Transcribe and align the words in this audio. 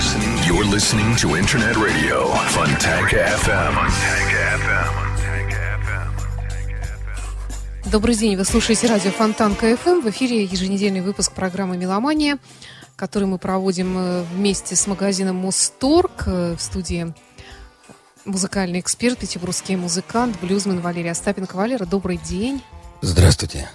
listening. 0.00 0.34
You're 0.48 0.64
listening 0.64 1.14
to 1.16 1.36
Internet 1.36 1.76
Radio 1.76 2.32
Fontanka 2.54 3.18
FM. 3.44 3.74
Добрый 7.92 8.14
день, 8.14 8.34
вы 8.38 8.46
слушаете 8.46 8.86
радио 8.86 9.10
Фонтанка 9.10 9.66
FM. 9.72 10.00
В 10.00 10.08
эфире 10.08 10.44
еженедельный 10.44 11.02
выпуск 11.02 11.32
программы 11.32 11.76
«Меломания», 11.76 12.38
который 12.96 13.28
мы 13.28 13.36
проводим 13.36 13.98
э, 13.98 14.22
вместе 14.22 14.74
с 14.74 14.86
магазином 14.86 15.36
«Мусторг» 15.36 16.22
э, 16.24 16.56
в 16.56 16.62
студии 16.62 17.12
музыкальный 18.24 18.80
эксперт, 18.80 19.18
петербургский 19.18 19.76
музыкант, 19.76 20.38
блюзмен 20.40 20.80
Валерий 20.80 21.10
Остапенко. 21.10 21.56
Валера, 21.56 21.84
добрый 21.84 22.16
день. 22.16 22.62
Здравствуйте. 23.02 23.68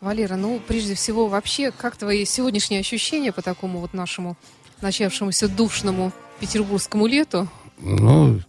Валера, 0.00 0.36
ну, 0.36 0.58
прежде 0.66 0.94
всего, 0.94 1.26
вообще, 1.26 1.70
как 1.70 1.96
твои 1.96 2.24
сегодняшние 2.24 2.80
ощущения 2.80 3.30
по 3.30 3.42
такому 3.42 3.80
вот 3.80 3.92
нашему 3.92 4.38
начавшемуся 4.82 5.48
душному 5.48 6.12
петербургскому 6.40 7.06
лету? 7.06 7.48
Ну, 7.78 8.40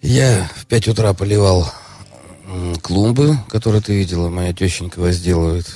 я 0.00 0.50
в 0.56 0.66
пять 0.66 0.88
утра 0.88 1.12
поливал 1.14 1.72
клумбы, 2.82 3.36
которые 3.48 3.82
ты 3.82 3.94
видела. 3.94 4.28
Моя 4.28 4.52
тещенька 4.52 4.98
возделывает. 4.98 5.66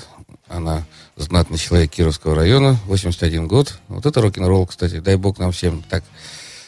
Она 0.48 0.84
знатный 1.16 1.58
человек 1.58 1.90
Кировского 1.90 2.34
района, 2.34 2.78
81 2.86 3.48
год. 3.48 3.78
Вот 3.88 4.06
это 4.06 4.20
рок-н-ролл, 4.20 4.66
кстати. 4.66 5.00
Дай 5.00 5.16
бог 5.16 5.38
нам 5.38 5.52
всем 5.52 5.82
так 5.88 6.04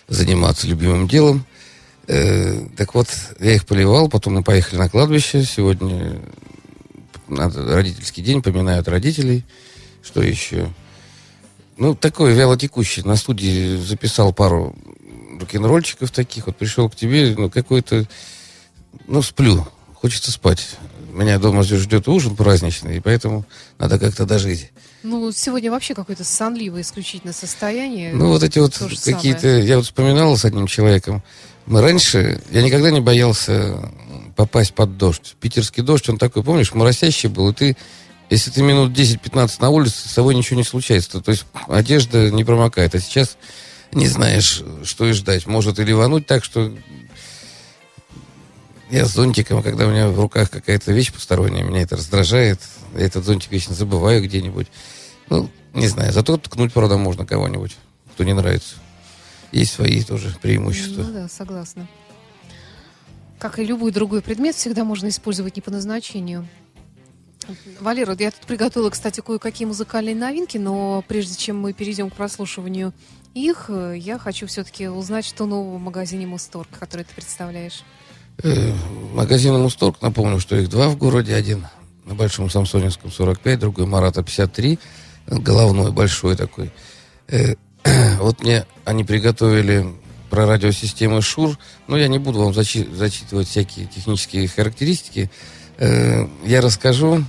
заниматься 0.08 0.66
любимым 0.66 1.06
делом. 1.06 1.44
Э, 2.06 2.66
так 2.76 2.94
вот, 2.94 3.08
я 3.38 3.54
их 3.54 3.66
поливал, 3.66 4.08
потом 4.08 4.34
мы 4.34 4.42
поехали 4.42 4.78
на 4.78 4.88
кладбище. 4.88 5.44
Сегодня 5.44 6.20
надо, 7.28 7.74
родительский 7.74 8.22
день, 8.22 8.42
поминают 8.42 8.88
родителей. 8.88 9.44
Что 10.02 10.22
еще? 10.22 10.72
Ну, 11.78 11.94
такой 11.94 12.32
вялотекущий. 12.34 13.04
На 13.04 13.14
студии 13.14 13.76
записал 13.76 14.32
пару 14.32 14.74
рок-н-ролльчиков 15.40 16.10
таких. 16.10 16.46
Вот 16.46 16.56
пришел 16.56 16.90
к 16.90 16.96
тебе, 16.96 17.34
ну, 17.38 17.48
какой-то... 17.48 18.04
Ну, 19.06 19.22
сплю. 19.22 19.66
Хочется 19.94 20.32
спать. 20.32 20.76
Меня 21.12 21.38
дома 21.38 21.62
ждет 21.62 22.08
ужин 22.08 22.34
праздничный, 22.34 22.96
и 22.96 23.00
поэтому 23.00 23.44
надо 23.78 23.98
как-то 24.00 24.26
дожить. 24.26 24.72
Ну, 25.04 25.30
сегодня 25.30 25.70
вообще 25.70 25.94
какое-то 25.94 26.24
сонливое 26.24 26.82
исключительно 26.82 27.32
состояние. 27.32 28.12
Ну, 28.12 28.28
вот 28.28 28.42
эти 28.42 28.58
вот 28.58 28.76
какие-то... 29.04 29.46
Я 29.46 29.76
вот 29.76 29.86
вспоминал 29.86 30.36
с 30.36 30.44
одним 30.44 30.66
человеком. 30.66 31.22
Мы 31.66 31.80
раньше... 31.80 32.42
Я 32.50 32.62
никогда 32.62 32.90
не 32.90 33.00
боялся 33.00 33.92
попасть 34.34 34.74
под 34.74 34.98
дождь. 34.98 35.36
Питерский 35.40 35.84
дождь, 35.84 36.08
он 36.08 36.18
такой, 36.18 36.42
помнишь, 36.42 36.74
моросящий 36.74 37.28
был, 37.28 37.50
и 37.50 37.54
ты 37.54 37.76
если 38.30 38.50
ты 38.50 38.62
минут 38.62 38.92
10-15 38.92 39.56
на 39.60 39.70
улице, 39.70 40.08
с 40.08 40.12
собой 40.12 40.34
ничего 40.34 40.56
не 40.56 40.64
случается. 40.64 41.20
То 41.20 41.30
есть 41.30 41.46
одежда 41.66 42.30
не 42.30 42.44
промокает. 42.44 42.94
А 42.94 43.00
сейчас 43.00 43.38
не 43.92 44.06
знаешь, 44.06 44.62
что 44.84 45.06
и 45.06 45.12
ждать. 45.12 45.46
Может 45.46 45.78
и 45.78 45.84
ливануть 45.84 46.26
так, 46.26 46.44
что 46.44 46.72
я 48.90 49.06
с 49.06 49.12
зонтиком, 49.12 49.62
когда 49.62 49.86
у 49.86 49.90
меня 49.90 50.08
в 50.08 50.20
руках 50.20 50.50
какая-то 50.50 50.92
вещь 50.92 51.12
посторонняя, 51.12 51.64
меня 51.64 51.82
это 51.82 51.96
раздражает. 51.96 52.60
Я 52.94 53.06
этот 53.06 53.24
зонтик 53.24 53.50
вечно 53.50 53.74
забываю 53.74 54.22
где-нибудь. 54.22 54.66
Ну, 55.30 55.50
не 55.74 55.88
знаю. 55.88 56.12
Зато 56.12 56.36
ткнуть, 56.36 56.72
правда, 56.72 56.96
можно 56.96 57.26
кого-нибудь, 57.26 57.76
кто 58.14 58.24
не 58.24 58.34
нравится. 58.34 58.76
Есть 59.52 59.72
свои 59.72 60.02
тоже 60.02 60.36
преимущества. 60.40 61.02
Ну 61.02 61.12
да, 61.12 61.28
согласна. 61.28 61.88
Как 63.38 63.58
и 63.58 63.64
любой 63.64 63.92
другой 63.92 64.20
предмет, 64.20 64.56
всегда 64.56 64.84
можно 64.84 65.08
использовать 65.08 65.56
не 65.56 65.62
по 65.62 65.70
назначению. 65.70 66.46
Валера, 67.80 68.16
я 68.18 68.30
тут 68.30 68.46
приготовила, 68.46 68.90
кстати, 68.90 69.20
кое-какие 69.20 69.66
музыкальные 69.66 70.14
новинки, 70.14 70.58
но 70.58 71.04
прежде 71.06 71.36
чем 71.36 71.60
мы 71.60 71.72
перейдем 71.72 72.10
к 72.10 72.14
прослушиванию 72.14 72.92
их, 73.34 73.66
э, 73.68 73.94
я 73.96 74.18
хочу 74.18 74.46
все-таки 74.46 74.88
узнать, 74.88 75.24
что 75.24 75.46
нового 75.46 75.76
в 75.76 75.80
магазине 75.80 76.26
Мусторг, 76.26 76.68
который 76.78 77.04
ты 77.04 77.14
представляешь. 77.14 77.82
Э, 78.42 78.72
магазин 79.12 79.54
Мусторг, 79.58 80.00
напомню, 80.02 80.40
что 80.40 80.56
их 80.56 80.68
два 80.68 80.88
в 80.88 80.96
городе. 80.96 81.34
Один 81.34 81.66
на 82.04 82.14
Большом 82.14 82.50
Самсоневском 82.50 83.10
45, 83.10 83.58
другой 83.58 83.86
Марата 83.86 84.22
53, 84.22 84.78
головной, 85.26 85.92
большой 85.92 86.36
такой. 86.36 86.72
Э, 87.28 87.54
вот 88.18 88.42
мне 88.42 88.66
они 88.84 89.04
приготовили 89.04 89.86
про 90.30 90.46
радиосистемы 90.46 91.22
ШУР, 91.22 91.58
но 91.86 91.96
я 91.96 92.08
не 92.08 92.18
буду 92.18 92.40
вам 92.40 92.52
зачи- 92.52 92.92
зачитывать 92.94 93.48
всякие 93.48 93.86
технические 93.86 94.46
характеристики. 94.46 95.30
Я 95.78 96.60
расскажу 96.60 97.24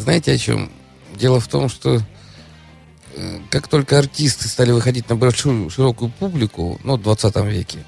знаете 0.00 0.32
о 0.32 0.38
чем? 0.38 0.70
Дело 1.14 1.40
в 1.40 1.48
том, 1.48 1.68
что 1.68 2.00
э, 3.14 3.38
как 3.50 3.68
только 3.68 3.98
артисты 3.98 4.48
стали 4.48 4.72
выходить 4.72 5.08
на 5.08 5.16
большую, 5.16 5.70
широкую 5.70 6.10
публику, 6.10 6.80
ну, 6.84 6.96
в 6.96 7.02
20 7.02 7.36
веке, 7.46 7.84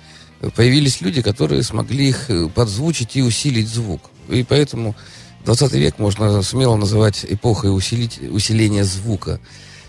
появились 0.54 1.00
люди, 1.00 1.22
которые 1.22 1.62
смогли 1.62 2.08
их 2.08 2.28
э, 2.28 2.48
подзвучить 2.48 3.16
и 3.16 3.22
усилить 3.22 3.68
звук. 3.68 4.10
И 4.28 4.44
поэтому 4.44 4.94
20 5.44 5.72
век 5.72 5.98
можно 5.98 6.42
смело 6.42 6.76
называть 6.76 7.24
эпохой 7.28 7.74
усилить, 7.74 8.20
усиления 8.30 8.84
звука. 8.84 9.40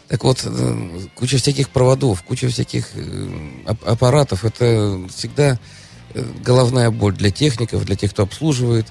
Так 0.07 0.23
вот, 0.23 0.41
э, 0.45 0.99
куча 1.15 1.37
всяких 1.37 1.69
проводов, 1.69 2.23
куча 2.23 2.47
всяких 2.47 2.89
аппаратов, 3.85 4.45
это 4.45 5.01
всегда 5.13 5.59
головная 6.45 6.91
боль 6.91 7.15
для 7.15 7.31
техников, 7.31 7.85
для 7.85 7.95
тех, 7.95 8.11
кто 8.11 8.23
обслуживает. 8.23 8.87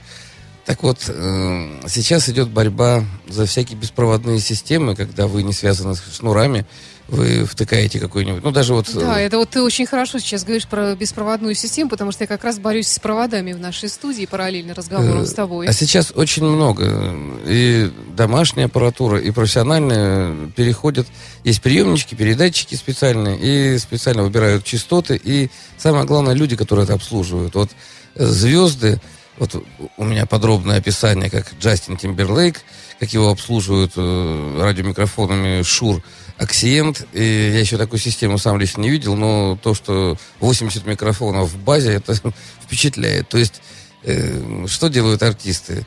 Так 0.64 0.84
вот, 0.84 0.98
э, 1.08 1.80
сейчас 1.88 2.28
идет 2.28 2.48
борьба 2.48 3.04
за 3.28 3.46
всякие 3.46 3.76
беспроводные 3.76 4.38
системы, 4.38 4.94
когда 4.94 5.26
вы 5.26 5.42
не 5.42 5.52
связаны 5.52 5.96
с 5.96 6.16
шнурами, 6.16 6.64
вы 7.08 7.44
втыкаете 7.44 7.98
какой-нибудь, 7.98 8.44
ну 8.44 8.52
даже 8.52 8.72
вот... 8.72 8.88
Да, 8.94 9.20
э, 9.20 9.26
это 9.26 9.38
вот 9.38 9.50
ты 9.50 9.60
очень 9.60 9.86
хорошо 9.86 10.20
сейчас 10.20 10.44
говоришь 10.44 10.68
про 10.68 10.94
беспроводную 10.94 11.54
систему, 11.54 11.90
потому 11.90 12.12
что 12.12 12.24
я 12.24 12.28
как 12.28 12.44
раз 12.44 12.58
борюсь 12.60 12.86
с 12.86 12.98
проводами 13.00 13.52
в 13.52 13.58
нашей 13.58 13.88
студии 13.88 14.24
параллельно 14.24 14.72
разговором 14.72 15.26
с 15.26 15.34
тобой. 15.34 15.66
А 15.66 15.72
сейчас 15.72 16.12
очень 16.14 16.44
много. 16.44 17.14
И 17.44 17.90
домашняя 18.16 18.66
аппаратура, 18.66 19.18
и 19.18 19.30
профессиональная 19.32 20.48
переходят. 20.54 21.08
Есть 21.42 21.60
приемнички, 21.60 22.14
передатчики 22.14 22.76
специальные, 22.76 23.38
и 23.40 23.78
специально 23.78 24.22
выбирают 24.22 24.64
частоты, 24.64 25.20
и 25.22 25.50
самое 25.76 26.04
главное, 26.04 26.34
люди, 26.34 26.56
которые 26.56 26.84
это 26.84 26.94
обслуживают. 26.94 27.54
Вот 27.56 27.70
э, 28.14 28.24
звезды, 28.24 29.00
вот 29.42 29.64
у 29.96 30.04
меня 30.04 30.24
подробное 30.24 30.78
описание, 30.78 31.28
как 31.28 31.52
Джастин 31.58 31.96
Тимберлейк, 31.96 32.60
как 33.00 33.12
его 33.12 33.28
обслуживают 33.28 33.94
э, 33.96 34.60
радиомикрофонами 34.62 35.62
Шур 35.62 36.00
Аксиент. 36.38 37.08
И 37.12 37.24
я 37.24 37.58
еще 37.58 37.76
такую 37.76 37.98
систему 37.98 38.38
сам 38.38 38.60
лично 38.60 38.82
не 38.82 38.90
видел, 38.90 39.16
но 39.16 39.58
то, 39.60 39.74
что 39.74 40.16
80 40.38 40.86
микрофонов 40.86 41.50
в 41.50 41.58
базе, 41.58 41.92
это 41.94 42.14
впечатляет. 42.62 43.28
То 43.30 43.38
есть, 43.38 43.62
э, 44.04 44.66
что 44.68 44.86
делают 44.86 45.24
артисты? 45.24 45.84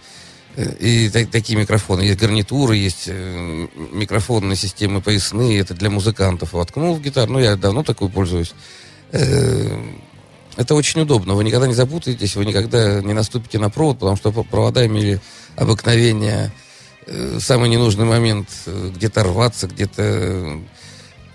Э, 0.57 0.73
и 0.77 1.09
так, 1.09 1.31
такие 1.31 1.57
микрофоны. 1.57 2.01
Есть 2.01 2.19
гарнитуры, 2.19 2.75
есть 2.75 3.05
э, 3.07 3.67
микрофонные 3.93 4.57
системы 4.57 4.99
поясные. 4.99 5.61
Это 5.61 5.73
для 5.75 5.89
музыкантов. 5.89 6.51
Воткнул 6.51 6.95
в 6.95 7.01
гитару. 7.01 7.31
Ну, 7.31 7.39
я 7.39 7.55
давно 7.55 7.83
такой 7.83 8.09
пользуюсь. 8.09 8.53
Э, 9.13 9.79
это 10.57 10.75
очень 10.75 11.01
удобно. 11.01 11.33
Вы 11.33 11.43
никогда 11.43 11.67
не 11.67 11.73
запутаетесь, 11.73 12.35
вы 12.35 12.45
никогда 12.45 13.01
не 13.01 13.13
наступите 13.13 13.59
на 13.59 13.69
провод, 13.69 13.99
потому 13.99 14.15
что 14.15 14.31
провода 14.31 14.85
имели 14.85 15.19
обыкновение 15.55 16.51
э, 17.07 17.39
самый 17.41 17.69
ненужный 17.69 18.05
момент 18.05 18.47
э, 18.65 18.91
где-то 18.95 19.23
рваться, 19.23 19.67
где-то, 19.67 20.61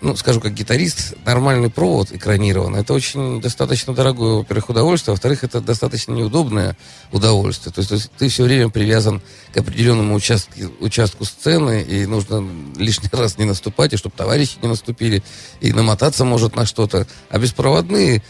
ну, 0.01 0.17
скажу 0.17 0.41
как 0.41 0.55
гитарист, 0.55 1.15
нормальный 1.27 1.69
провод 1.69 2.13
экранирован. 2.13 2.77
Это 2.77 2.95
очень 2.95 3.43
достаточно 3.43 3.93
дорогое, 3.93 4.37
во-первых, 4.37 4.71
удовольствие, 4.71 5.13
во-вторых, 5.13 5.45
это 5.45 5.61
достаточно 5.61 6.13
неудобное 6.13 6.77
удовольствие. 7.13 7.75
То 7.75 7.81
есть, 7.81 7.91
то 7.91 7.97
есть 7.97 8.11
ты 8.17 8.29
все 8.31 8.45
время 8.45 8.71
привязан 8.71 9.21
к 9.53 9.57
определенному 9.59 10.15
участку, 10.15 10.53
участку 10.81 11.27
сцены, 11.27 11.83
и 11.83 12.07
нужно 12.07 12.43
лишний 12.77 13.11
раз 13.13 13.37
не 13.37 13.45
наступать, 13.45 13.93
и 13.93 13.99
чтобы 13.99 14.17
товарищи 14.17 14.57
не 14.63 14.69
наступили, 14.69 15.23
и 15.61 15.75
намотаться 15.75 16.25
может 16.25 16.57
на 16.57 16.65
что-то. 16.65 17.07
А 17.29 17.39
беспроводные 17.39 18.23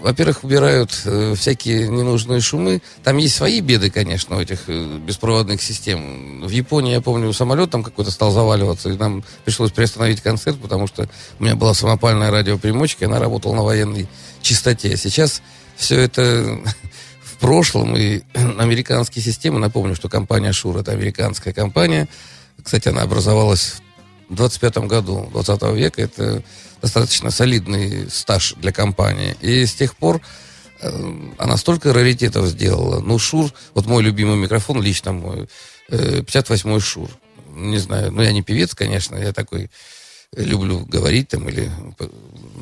во-первых, 0.00 0.44
убирают 0.44 1.02
э, 1.04 1.34
всякие 1.36 1.88
ненужные 1.88 2.40
шумы. 2.40 2.80
Там 3.04 3.18
есть 3.18 3.36
свои 3.36 3.60
беды, 3.60 3.90
конечно, 3.90 4.36
у 4.36 4.40
этих 4.40 4.68
э, 4.68 4.98
беспроводных 4.98 5.62
систем. 5.62 6.42
В 6.46 6.50
Японии, 6.50 6.92
я 6.92 7.00
помню, 7.00 7.32
самолет 7.32 7.70
там 7.70 7.82
какой-то 7.82 8.10
стал 8.10 8.30
заваливаться, 8.30 8.90
и 8.90 8.96
нам 8.96 9.22
пришлось 9.44 9.72
приостановить 9.72 10.20
концерт, 10.20 10.58
потому 10.60 10.86
что 10.86 11.08
у 11.38 11.44
меня 11.44 11.54
была 11.54 11.74
самопальная 11.74 12.30
радиопримочка, 12.30 13.06
она 13.06 13.18
работала 13.18 13.54
на 13.54 13.62
военной 13.62 14.08
частоте. 14.42 14.96
Сейчас 14.96 15.42
все 15.76 16.00
это 16.00 16.60
в 17.22 17.36
прошлом, 17.38 17.96
и 17.96 18.22
американские 18.58 19.22
системы, 19.22 19.58
напомню, 19.58 19.94
что 19.94 20.08
компания 20.08 20.52
Шур 20.52 20.78
это 20.78 20.92
американская 20.92 21.52
компания. 21.52 22.08
Кстати, 22.62 22.88
она 22.88 23.02
образовалась 23.02 23.76
в 24.28 24.34
25 24.34 24.78
году 24.86 25.28
20 25.32 25.62
века. 25.74 26.02
Это 26.02 26.42
достаточно 26.80 27.30
солидный 27.30 28.10
стаж 28.10 28.54
для 28.56 28.72
компании. 28.72 29.36
И 29.40 29.66
с 29.66 29.74
тех 29.74 29.96
пор 29.96 30.20
э, 30.80 31.12
она 31.38 31.56
столько 31.56 31.92
раритетов 31.92 32.46
сделала. 32.46 33.00
Ну, 33.00 33.18
Шур, 33.18 33.52
вот 33.74 33.86
мой 33.86 34.02
любимый 34.02 34.36
микрофон, 34.36 34.82
лично 34.82 35.12
мой, 35.12 35.48
э, 35.88 36.20
58-й 36.20 36.80
Шур. 36.80 37.10
Не 37.54 37.78
знаю, 37.78 38.12
ну, 38.12 38.22
я 38.22 38.32
не 38.32 38.42
певец, 38.42 38.74
конечно, 38.74 39.16
я 39.16 39.32
такой 39.32 39.70
люблю 40.36 40.86
говорить 40.86 41.28
там 41.28 41.48
или 41.48 41.70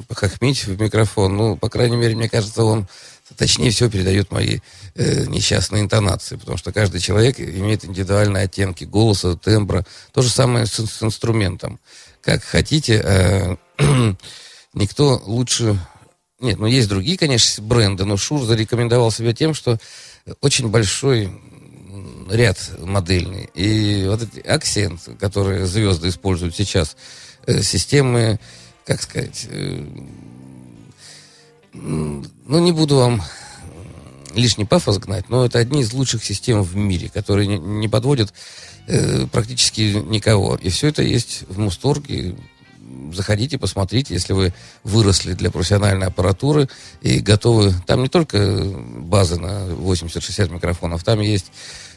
похохмить 0.09 0.65
в 0.65 0.81
микрофон. 0.81 1.37
Ну, 1.37 1.57
по 1.57 1.69
крайней 1.69 1.97
мере, 1.97 2.17
мне 2.17 2.29
кажется, 2.29 2.65
он 2.65 2.89
точнее 3.37 3.71
всего 3.71 3.91
передает 3.91 4.31
мои 4.31 4.61
э, 4.95 5.27
несчастные 5.27 5.83
интонации, 5.83 6.37
потому 6.37 6.57
что 6.57 6.73
каждый 6.73 7.01
человек 7.01 7.39
имеет 7.39 7.85
индивидуальные 7.85 8.45
оттенки 8.45 8.85
голоса, 8.85 9.37
тембра. 9.37 9.85
То 10.13 10.23
же 10.23 10.31
самое 10.31 10.67
с, 10.67 10.73
с 10.73 11.03
инструментом. 11.03 11.79
Как 12.23 12.43
хотите, 12.43 13.01
э, 13.05 13.57
никто 14.75 15.23
лучше... 15.25 15.79
Нет, 16.41 16.59
ну 16.59 16.67
есть 16.67 16.89
другие, 16.89 17.19
конечно, 17.19 17.63
бренды, 17.65 18.05
но 18.05 18.17
Шур 18.17 18.45
зарекомендовал 18.45 19.11
себя 19.11 19.33
тем, 19.33 19.55
что 19.55 19.79
очень 20.41 20.69
большой 20.69 21.33
ряд 22.31 22.59
модельный. 22.79 23.51
И 23.55 24.07
вот 24.07 24.23
эти 24.23 24.47
акцент, 24.47 25.09
которые 25.19 25.67
звезды 25.67 26.09
используют 26.09 26.55
сейчас, 26.55 26.97
э, 27.47 27.63
системы, 27.63 28.39
как 28.85 29.03
сказать, 29.03 29.47
э, 29.51 29.85
ну, 31.73 32.25
не 32.47 32.73
буду 32.73 32.97
вам 32.97 33.23
лишний 34.39 34.65
пафос 34.65 34.99
гнать, 34.99 35.29
но 35.29 35.45
это 35.45 35.59
одни 35.59 35.83
из 35.83 35.93
лучших 35.93 36.25
систем 36.25 36.63
в 36.63 36.77
мире, 36.77 37.11
которые 37.13 37.47
не, 37.47 37.59
не 37.59 37.89
подводят 37.89 38.33
э, 38.87 39.27
практически 39.31 39.81
никого. 40.07 40.57
И 40.57 40.71
все 40.71 40.89
это 40.89 41.03
есть 41.03 41.45
в 41.49 41.59
Мусторге. 41.59 42.37
Заходите, 43.13 43.59
посмотрите, 43.59 44.15
если 44.15 44.33
вы 44.33 44.55
выросли 44.83 45.35
для 45.35 45.51
профессиональной 45.51 46.07
аппаратуры 46.07 46.69
и 47.03 47.19
готовы. 47.19 47.75
Там 47.87 48.03
не 48.03 48.09
только 48.09 48.39
базы 48.99 49.39
на 49.39 49.69
80-60 49.69 50.53
микрофонов, 50.53 51.05
там 51.05 51.21
есть 51.21 51.53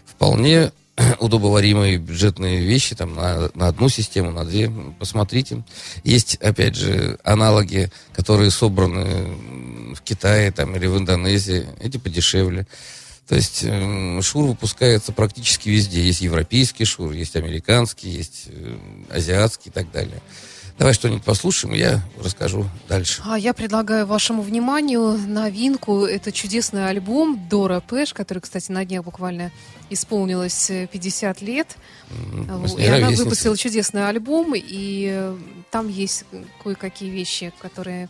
вполне 0.06 0.72
удобоваримые 1.20 1.98
бюджетные 1.98 2.60
вещи 2.60 2.96
там 2.96 3.16
на, 3.16 3.50
на 3.54 3.68
одну 3.68 3.90
систему, 3.90 4.32
на 4.32 4.46
две. 4.46 4.72
Посмотрите. 5.00 5.64
Есть, 6.04 6.36
опять 6.36 6.76
же, 6.76 7.18
аналоги, 7.24 7.92
которые 8.14 8.52
собраны 8.52 9.71
в 9.96 10.02
Китае 10.02 10.52
там, 10.52 10.76
или 10.76 10.88
в 10.88 10.98
Индонезии. 10.98 11.68
Эти 11.80 11.98
подешевле. 11.98 12.68
То 13.28 13.36
есть 13.36 13.64
э, 13.64 14.22
шур 14.22 14.46
выпускается 14.46 15.14
практически 15.14 15.70
везде. 15.70 16.02
Есть 16.06 16.22
европейский 16.22 16.86
шур, 16.86 17.14
есть 17.14 17.36
американский, 17.36 18.10
есть 18.10 18.48
э, 18.48 18.78
азиатский 19.10 19.72
и 19.72 19.74
так 19.74 19.90
далее. 19.92 20.22
Давай 20.78 20.94
что-нибудь 20.94 21.24
послушаем, 21.24 21.76
я 21.76 22.02
расскажу 22.22 22.68
дальше. 22.90 23.22
А 23.24 23.38
я 23.38 23.54
предлагаю 23.54 24.06
вашему 24.08 24.42
вниманию 24.42 25.16
новинку. 25.16 26.06
Это 26.06 26.32
чудесный 26.32 26.90
альбом 26.90 27.48
Дора 27.50 27.82
Пэш, 27.82 28.14
который, 28.14 28.40
кстати, 28.40 28.72
на 28.72 28.84
днях 28.84 29.04
буквально 29.04 29.52
исполнилось 29.90 30.72
50 30.92 31.42
лет. 31.42 31.78
Mm-hmm. 32.10 32.82
И 32.82 32.86
она 32.88 33.10
выпустила 33.12 33.56
чудесный 33.56 34.10
альбом, 34.10 34.56
и 34.56 35.10
э, 35.14 35.38
там 35.70 35.88
есть 35.88 36.26
кое-какие 36.64 37.10
вещи, 37.12 37.54
которые 37.62 38.10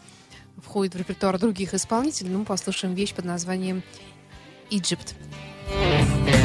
входят 0.72 0.96
в 0.96 0.98
репертуар 0.98 1.38
других 1.38 1.74
исполнителей. 1.74 2.32
Ну, 2.32 2.46
послушаем 2.46 2.96
вещь 2.96 3.14
под 3.14 3.26
названием 3.26 3.84
«Egypt». 4.70 5.16
when 5.68 6.41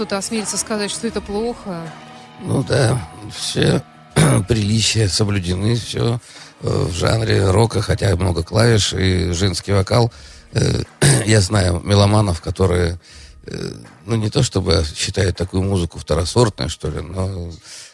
кто-то 0.00 0.16
осмелится 0.16 0.56
сказать, 0.56 0.90
что 0.90 1.06
это 1.06 1.20
плохо? 1.20 1.82
Ну 2.40 2.62
да, 2.62 3.06
все 3.36 3.82
приличия 4.48 5.08
соблюдены, 5.08 5.76
все 5.76 6.22
э, 6.62 6.84
в 6.88 6.92
жанре 6.92 7.50
рока, 7.50 7.82
хотя 7.82 8.16
много 8.16 8.42
клавиш 8.42 8.94
и 8.94 9.32
женский 9.32 9.72
вокал. 9.72 10.10
Э, 10.54 10.84
я 11.26 11.42
знаю 11.42 11.82
меломанов, 11.84 12.40
которые, 12.40 12.98
э, 13.44 13.72
ну 14.06 14.16
не 14.16 14.30
то 14.30 14.42
чтобы 14.42 14.86
считают 14.96 15.36
такую 15.36 15.64
музыку 15.64 15.98
второсортной, 15.98 16.70
что 16.70 16.88
ли, 16.88 17.02
но 17.02 17.50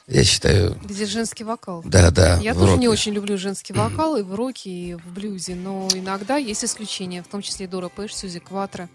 я 0.06 0.22
считаю... 0.22 0.78
Где 0.84 1.06
женский 1.06 1.42
вокал. 1.42 1.82
Да, 1.84 2.12
да. 2.12 2.38
Я 2.38 2.54
тоже 2.54 2.66
роке. 2.66 2.80
не 2.82 2.88
очень 2.88 3.14
люблю 3.14 3.36
женский 3.36 3.72
вокал 3.72 4.16
и 4.16 4.22
в 4.22 4.32
роке, 4.32 4.70
и 4.70 4.94
в 4.94 5.12
блюзе, 5.12 5.56
но 5.56 5.88
иногда 5.92 6.36
есть 6.36 6.64
исключения, 6.64 7.24
в 7.24 7.26
том 7.26 7.42
числе 7.42 7.66
Дора 7.66 7.88
Пэш, 7.88 8.14
Сьюзи 8.14 8.38
Кватро, 8.38 8.88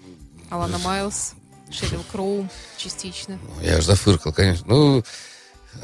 Алана 0.49 0.77
Майлз, 0.77 1.33
Шерил 1.71 2.03
Кроу 2.11 2.47
частично. 2.77 3.39
Ну, 3.41 3.65
я 3.65 3.77
же 3.77 3.87
зафыркал, 3.87 4.33
конечно. 4.33 4.65
Ну, 4.67 5.03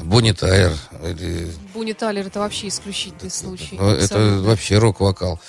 Бонни 0.00 0.32
Тайлер. 0.32 0.76
Или... 1.04 1.50
Бонни 1.72 1.92
Тайлер 1.92 2.26
это 2.26 2.40
вообще 2.40 2.68
исключительный 2.68 3.30
случай. 3.30 3.76
Ну, 3.78 3.88
это 3.88 4.40
вообще 4.42 4.78
рок-вокал. 4.78 5.40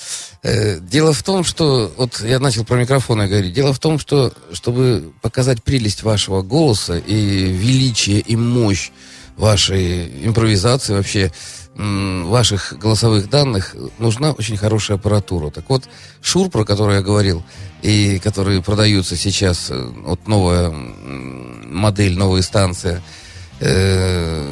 Э, 0.42 0.80
дело 0.80 1.14
в 1.14 1.24
том, 1.24 1.44
что... 1.44 1.92
Вот 1.98 2.22
я 2.22 2.40
начал 2.40 2.64
про 2.64 2.78
микрофоны 2.78 3.28
говорить. 3.28 3.54
Дело 3.54 3.74
в 3.74 3.80
том, 3.80 4.00
что 4.00 4.34
чтобы 4.54 5.12
показать 5.22 5.64
прелесть 5.64 6.04
вашего 6.04 6.42
голоса 6.42 6.98
и 6.98 7.52
величие 7.52 8.20
и 8.20 8.36
мощь 8.36 8.92
вашей 9.36 10.26
импровизации, 10.26 10.94
вообще 10.94 11.32
ваших 11.80 12.78
голосовых 12.78 13.30
данных, 13.30 13.76
нужна 14.00 14.34
очень 14.34 14.58
хорошая 14.58 14.98
аппаратура. 14.98 15.50
Так 15.50 15.70
вот, 15.70 15.86
Шур, 16.22 16.50
про 16.50 16.66
который 16.66 16.96
я 16.96 17.02
говорил, 17.02 17.44
и 17.82 18.20
которые 18.20 18.62
продаются 18.62 19.16
сейчас, 19.16 19.72
э, 19.72 19.92
вот 20.04 20.28
новая 20.28 20.72
модель, 20.72 22.18
новая 22.18 22.42
станция– 22.42 23.02
э, 23.62 24.46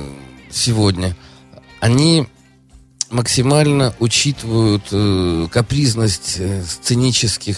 сегодня, 0.51 1.15
они 1.81 2.27
максимально 3.09 3.93
учитывают 3.99 4.83
э, 4.91 5.47
капризность 5.51 6.39
сценических 6.65 7.57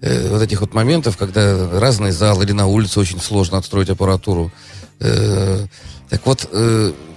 вот 0.00 0.40
этих 0.40 0.60
вот 0.60 0.74
моментов, 0.74 1.16
когда 1.16 1.70
разные 1.72 2.12
залы 2.12 2.44
или 2.44 2.52
на 2.52 2.68
улице 2.68 3.00
очень 3.00 3.20
сложно 3.20 3.58
отстроить 3.58 3.90
аппаратуру. 3.90 4.52
Так 5.00 6.24
вот, 6.24 6.48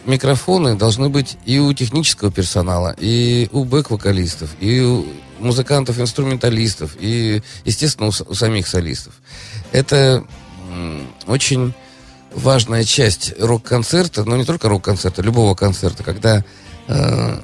микрофоны 0.05 0.75
должны 0.75 1.09
быть 1.09 1.37
и 1.45 1.59
у 1.59 1.73
технического 1.73 2.31
персонала, 2.31 2.95
и 2.99 3.49
у 3.51 3.63
бэк-вокалистов, 3.63 4.49
и 4.59 4.81
у 4.81 5.05
музыкантов-инструменталистов, 5.39 6.95
и, 6.99 7.41
естественно, 7.65 8.09
у, 8.09 8.31
у 8.31 8.33
самих 8.33 8.67
солистов. 8.67 9.13
Это 9.71 10.23
очень 11.27 11.73
важная 12.33 12.83
часть 12.83 13.33
рок-концерта, 13.39 14.23
но 14.23 14.37
не 14.37 14.45
только 14.45 14.69
рок-концерта, 14.69 15.21
любого 15.21 15.55
концерта, 15.55 16.03
когда 16.03 16.43
э, 16.87 17.39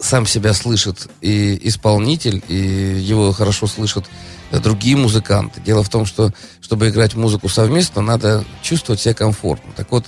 сам 0.00 0.26
себя 0.26 0.52
слышит 0.52 1.08
и 1.20 1.58
исполнитель, 1.68 2.42
и 2.48 2.56
его 2.56 3.32
хорошо 3.32 3.66
слышат 3.66 4.06
другие 4.50 4.96
музыканты. 4.96 5.60
Дело 5.60 5.82
в 5.82 5.88
том, 5.88 6.04
что 6.04 6.32
чтобы 6.60 6.88
играть 6.88 7.14
музыку 7.14 7.48
совместно, 7.48 8.02
надо 8.02 8.44
чувствовать 8.62 9.00
себя 9.00 9.14
комфортно. 9.14 9.72
Так 9.76 9.90
вот, 9.90 10.06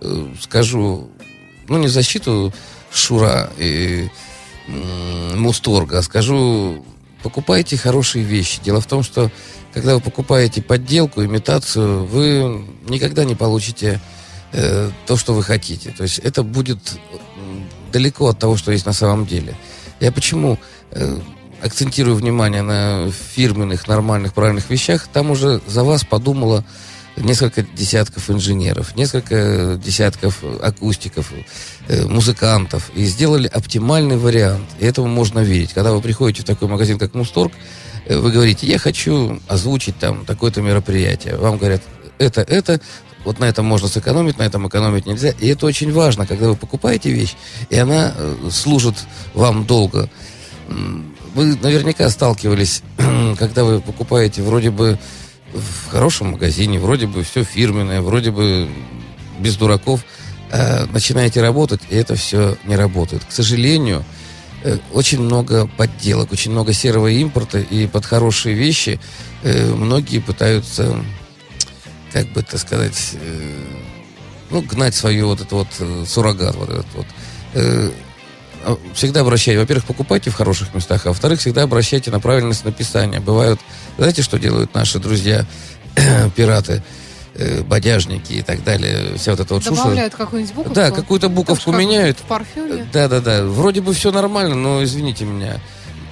э, 0.00 0.34
скажу, 0.40 1.10
ну 1.68 1.78
не 1.78 1.88
защиту 1.88 2.52
Шура 2.92 3.50
и 3.58 4.08
Мусторга, 4.68 5.98
а 5.98 6.02
скажу, 6.02 6.84
покупайте 7.22 7.76
хорошие 7.76 8.24
вещи. 8.24 8.60
Дело 8.64 8.80
в 8.80 8.86
том, 8.86 9.02
что 9.02 9.30
когда 9.72 9.94
вы 9.94 10.00
покупаете 10.00 10.62
подделку, 10.62 11.24
имитацию, 11.24 12.04
вы 12.06 12.64
никогда 12.88 13.24
не 13.24 13.34
получите 13.34 14.00
э, 14.52 14.90
то, 15.06 15.16
что 15.16 15.34
вы 15.34 15.42
хотите. 15.42 15.90
То 15.90 16.02
есть 16.02 16.18
это 16.18 16.42
будет 16.42 16.78
далеко 17.92 18.28
от 18.28 18.38
того, 18.38 18.56
что 18.56 18.72
есть 18.72 18.86
на 18.86 18.92
самом 18.92 19.26
деле. 19.26 19.54
Я 20.00 20.12
почему 20.12 20.58
э, 20.90 21.18
акцентирую 21.62 22.16
внимание 22.16 22.62
на 22.62 23.10
фирменных, 23.10 23.86
нормальных, 23.86 24.32
правильных 24.32 24.70
вещах? 24.70 25.08
Там 25.12 25.30
уже 25.30 25.60
за 25.66 25.84
вас 25.84 26.04
подумала 26.04 26.64
несколько 27.16 27.62
десятков 27.62 28.30
инженеров, 28.30 28.94
несколько 28.96 29.80
десятков 29.82 30.42
акустиков, 30.62 31.32
э, 31.88 32.06
музыкантов, 32.06 32.90
и 32.94 33.04
сделали 33.04 33.46
оптимальный 33.46 34.16
вариант. 34.16 34.66
И 34.78 34.86
этому 34.86 35.08
можно 35.08 35.40
верить. 35.40 35.72
Когда 35.72 35.92
вы 35.92 36.00
приходите 36.00 36.42
в 36.42 36.44
такой 36.44 36.68
магазин, 36.68 36.98
как 36.98 37.14
Мусторг, 37.14 37.52
Э, 38.06 38.18
вы 38.18 38.30
говорите, 38.30 38.66
я 38.66 38.78
хочу 38.78 39.40
озвучить 39.48 39.98
там 39.98 40.24
такое-то 40.24 40.62
мероприятие. 40.62 41.36
Вам 41.36 41.58
говорят, 41.58 41.82
это, 42.18 42.40
это, 42.42 42.80
вот 43.24 43.40
на 43.40 43.44
этом 43.44 43.66
можно 43.66 43.88
сэкономить, 43.88 44.38
на 44.38 44.44
этом 44.44 44.66
экономить 44.68 45.06
нельзя. 45.06 45.30
И 45.40 45.48
это 45.48 45.66
очень 45.66 45.92
важно, 45.92 46.26
когда 46.26 46.48
вы 46.48 46.56
покупаете 46.56 47.10
вещь, 47.10 47.34
и 47.68 47.76
она 47.76 48.12
э, 48.16 48.48
служит 48.50 48.94
вам 49.34 49.66
долго. 49.66 50.08
Вы 51.34 51.56
наверняка 51.56 52.08
сталкивались, 52.10 52.82
когда 53.38 53.64
вы 53.64 53.80
покупаете 53.80 54.42
вроде 54.42 54.70
бы 54.70 54.98
в 55.56 55.90
хорошем 55.90 56.32
магазине, 56.32 56.78
вроде 56.78 57.06
бы 57.06 57.22
все 57.22 57.44
фирменное, 57.44 58.00
вроде 58.00 58.30
бы 58.30 58.68
без 59.40 59.56
дураков, 59.56 60.04
а 60.52 60.86
начинаете 60.92 61.42
работать, 61.42 61.80
и 61.90 61.96
это 61.96 62.14
все 62.14 62.56
не 62.64 62.76
работает. 62.76 63.24
К 63.24 63.32
сожалению, 63.32 64.04
Э, 64.66 64.78
очень 64.92 65.20
много 65.20 65.68
подделок, 65.76 66.32
очень 66.32 66.50
много 66.50 66.72
серого 66.72 67.06
импорта, 67.06 67.60
и 67.60 67.86
под 67.86 68.04
хорошие 68.04 68.56
вещи 68.56 68.98
э, 69.44 69.72
многие 69.72 70.18
пытаются, 70.18 71.04
как 72.12 72.26
бы 72.32 72.40
это 72.40 72.58
сказать, 72.58 73.16
ну, 74.50 74.62
гнать 74.62 74.96
свою 74.96 75.28
вот 75.28 75.40
это 75.40 75.54
вот 75.54 75.68
суррогат, 76.08 76.56
вот 76.56 76.70
этот 76.70 76.86
вот. 76.94 77.06
А, 78.66 78.76
всегда 78.94 79.20
обращайте, 79.20 79.60
во-первых, 79.60 79.84
покупайте 79.84 80.30
в 80.30 80.34
хороших 80.34 80.74
местах, 80.74 81.06
а 81.06 81.10
во-вторых, 81.10 81.38
всегда 81.38 81.62
обращайте 81.62 82.10
на 82.10 82.18
правильность 82.18 82.64
написания. 82.64 83.20
Бывают, 83.20 83.60
знаете, 83.96 84.22
что 84.22 84.38
делают 84.38 84.74
наши 84.74 84.98
друзья, 84.98 85.46
пираты? 86.36 86.82
э, 87.36 87.62
бодяжники 87.62 88.32
и 88.32 88.42
так 88.42 88.64
далее, 88.64 89.16
вся 89.16 89.32
вот 89.32 89.40
эта 89.40 89.54
вот 89.54 89.64
Добавляют 89.64 90.14
какую-нибудь 90.14 90.54
буковку? 90.54 90.74
Да, 90.74 90.90
какую-то 90.90 91.28
буковку 91.28 91.72
меняют. 91.72 92.18
В 92.18 92.22
парфюме? 92.22 92.88
Да, 92.92 93.08
да, 93.08 93.20
да. 93.20 93.44
Вроде 93.44 93.80
бы 93.80 93.94
все 93.94 94.10
нормально, 94.10 94.54
но 94.54 94.82
извините 94.82 95.24
меня. 95.24 95.60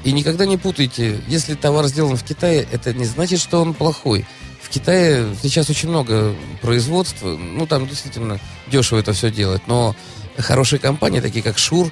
И 0.04 0.12
никогда 0.12 0.44
не 0.46 0.58
путайте, 0.58 1.20
если 1.26 1.54
товар 1.54 1.86
сделан 1.86 2.16
в 2.16 2.22
Китае, 2.22 2.66
это 2.70 2.92
не 2.92 3.06
значит, 3.06 3.40
что 3.40 3.60
он 3.62 3.72
плохой. 3.74 4.26
В 4.62 4.68
Китае 4.68 5.34
сейчас 5.42 5.70
очень 5.70 5.88
много 5.88 6.34
производства, 6.60 7.36
ну 7.36 7.66
там 7.66 7.88
действительно 7.88 8.38
дешево 8.66 8.98
это 8.98 9.12
все 9.12 9.30
делать, 9.30 9.62
но 9.66 9.96
хорошие 10.38 10.78
компании, 10.78 11.20
такие 11.20 11.42
как 11.42 11.58
Шур, 11.58 11.86
э, 11.86 11.90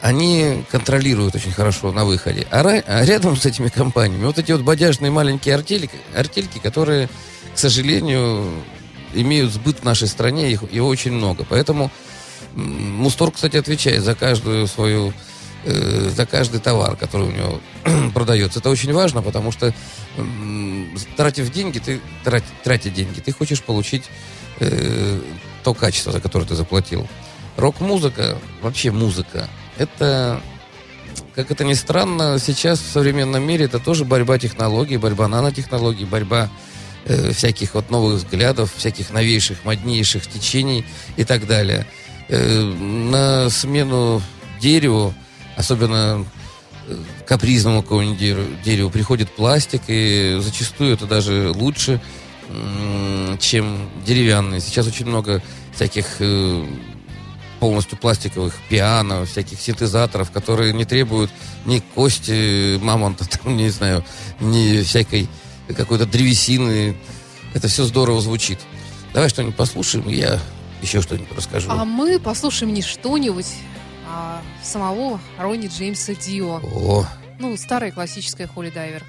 они 0.00 0.64
контролируют 0.70 1.34
очень 1.34 1.52
хорошо 1.52 1.92
на 1.92 2.04
выходе. 2.04 2.46
А, 2.50 2.60
а 2.60 3.04
рядом 3.04 3.36
с 3.36 3.46
этими 3.46 3.68
компаниями 3.68 4.24
вот 4.24 4.38
эти 4.38 4.52
вот 4.52 4.62
бодяжные 4.62 5.10
маленькие 5.10 5.54
артельки, 5.54 5.96
артельки 6.14 6.58
которые 6.58 7.08
к 7.58 7.58
сожалению, 7.58 8.52
имеют 9.14 9.52
сбыт 9.52 9.80
в 9.80 9.84
нашей 9.84 10.06
стране, 10.06 10.52
их, 10.52 10.62
его 10.70 10.86
очень 10.86 11.10
много. 11.10 11.44
Поэтому 11.48 11.90
Мустор, 12.54 13.30
кстати, 13.30 13.56
отвечает 13.56 14.02
за 14.02 14.14
каждую 14.14 14.66
свою, 14.66 15.12
э, 15.64 16.10
за 16.14 16.24
каждый 16.26 16.60
товар, 16.60 16.96
который 16.96 17.26
у 17.26 17.32
него 17.32 17.60
продается. 18.14 18.60
Это 18.60 18.70
очень 18.70 18.92
важно, 18.92 19.22
потому 19.22 19.52
что 19.52 19.74
э, 20.16 20.22
тратив 21.16 21.50
деньги, 21.50 21.78
ты 21.78 22.00
трать, 22.24 22.44
тратя 22.64 22.90
деньги, 22.90 23.20
ты 23.20 23.32
хочешь 23.32 23.62
получить 23.62 24.04
э, 24.60 25.20
то 25.64 25.74
качество, 25.74 26.12
за 26.12 26.20
которое 26.20 26.46
ты 26.46 26.54
заплатил. 26.54 27.08
Рок-музыка, 27.56 28.38
вообще 28.62 28.90
музыка, 28.90 29.48
это 29.78 30.42
как 31.34 31.52
это 31.52 31.64
ни 31.64 31.74
странно, 31.74 32.38
сейчас 32.40 32.80
в 32.80 32.90
современном 32.90 33.46
мире 33.46 33.66
это 33.66 33.78
тоже 33.78 34.04
борьба 34.04 34.38
технологий, 34.38 34.96
борьба 34.96 35.28
нанотехнологий, 35.28 36.04
борьба 36.04 36.50
э, 37.04 37.32
всяких 37.32 37.74
вот 37.74 37.90
новых 37.90 38.16
взглядов, 38.16 38.72
всяких 38.76 39.10
новейших, 39.10 39.64
моднейших 39.64 40.26
течений 40.26 40.84
и 41.16 41.24
так 41.24 41.46
далее. 41.46 41.86
Э, 42.28 42.62
на 42.62 43.48
смену 43.50 44.20
дереву, 44.60 45.14
особенно 45.56 46.26
э, 46.88 46.96
капризному 47.24 47.82
какому-нибудь 47.82 48.62
дереву, 48.62 48.90
приходит 48.90 49.30
пластик, 49.30 49.82
и 49.86 50.38
зачастую 50.40 50.94
это 50.94 51.06
даже 51.06 51.52
лучше, 51.54 52.00
чем 53.38 53.90
деревянный. 54.04 54.60
Сейчас 54.60 54.86
очень 54.86 55.06
много 55.06 55.42
всяких 55.72 56.16
э, 56.18 56.66
полностью 57.58 57.98
пластиковых 57.98 58.54
пиано, 58.68 59.24
всяких 59.24 59.60
синтезаторов, 59.60 60.30
которые 60.30 60.72
не 60.72 60.84
требуют 60.84 61.30
ни 61.66 61.80
кости 61.80 62.78
мамонта, 62.78 63.28
там, 63.42 63.56
не 63.56 63.70
знаю, 63.70 64.04
ни 64.40 64.82
всякой 64.82 65.28
какой-то 65.76 66.06
древесины. 66.06 66.96
Это 67.54 67.68
все 67.68 67.84
здорово 67.84 68.20
звучит. 68.20 68.58
Давай 69.12 69.28
что-нибудь 69.28 69.56
послушаем, 69.56 70.08
и 70.08 70.14
я 70.14 70.38
еще 70.82 71.00
что-нибудь 71.02 71.36
расскажу. 71.36 71.70
А 71.70 71.84
мы 71.84 72.18
послушаем 72.20 72.72
не 72.72 72.82
что-нибудь, 72.82 73.48
а 74.06 74.42
самого 74.62 75.20
Ронни 75.38 75.68
Джеймса 75.68 76.14
Дио. 76.14 76.60
О. 76.62 77.06
Ну, 77.38 77.56
старая 77.56 77.90
классическая 77.90 78.46
Холли 78.46 78.70
Дайвер. 78.70 79.04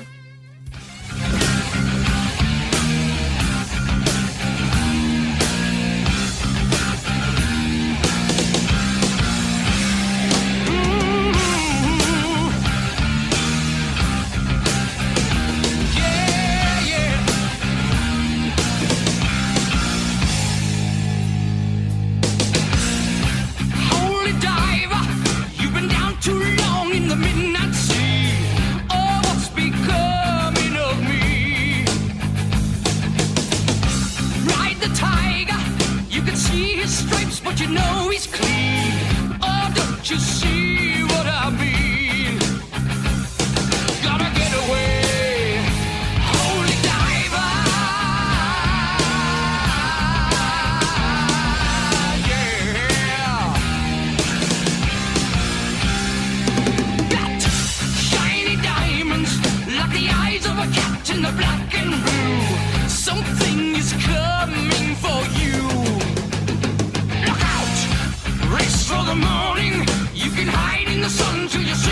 to 71.49 71.61
your 71.63 71.75
soul. 71.75 71.88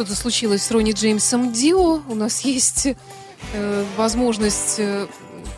Что-то 0.00 0.16
случилось 0.16 0.62
с 0.62 0.70
Ронни 0.70 0.92
Джеймсом 0.92 1.52
Дио. 1.52 2.00
У 2.08 2.14
нас 2.14 2.40
есть 2.40 2.86
э, 3.52 3.84
возможность 3.98 4.76
э, 4.78 5.06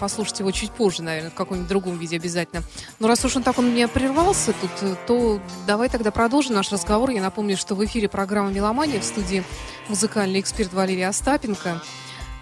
послушать 0.01 0.41
его 0.41 0.51
чуть 0.51 0.73
позже, 0.73 1.05
наверное, 1.05 1.31
в 1.31 1.35
каком-нибудь 1.35 1.69
другом 1.69 1.97
виде 1.97 2.17
обязательно. 2.17 2.65
Но 2.99 3.07
раз 3.07 3.25
уж 3.25 3.37
он 3.37 3.45
так 3.45 3.61
у 3.61 3.63
меня 3.63 3.87
прервался 3.87 4.53
тут, 4.61 4.71
э, 4.81 4.97
то 5.07 5.41
давай 5.65 5.89
тогда 5.89 6.11
продолжим 6.11 6.57
наш 6.57 6.73
разговор. 6.73 7.11
Я 7.11 7.23
напомню, 7.23 7.57
что 7.57 7.77
в 7.77 7.85
эфире 7.85 8.09
программа 8.09 8.51
«Меломания» 8.51 8.99
в 8.99 9.05
студии 9.05 9.45
музыкальный 9.89 10.41
эксперт 10.41 10.73
Валерий 10.73 11.07
Остапенко. 11.07 11.81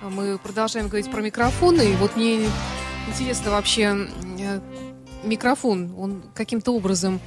Мы 0.01 0.39
продолжаем 0.39 0.89
говорить 0.89 1.11
про 1.11 1.21
микрофоны. 1.21 1.83
И 1.83 1.97
вот 1.97 2.17
мне 2.17 2.49
интересно 3.09 3.51
вообще, 3.51 4.09
э, 4.39 4.61
микрофон, 5.23 5.95
он 5.99 6.23
каким-то 6.35 6.75
образом 6.75 7.21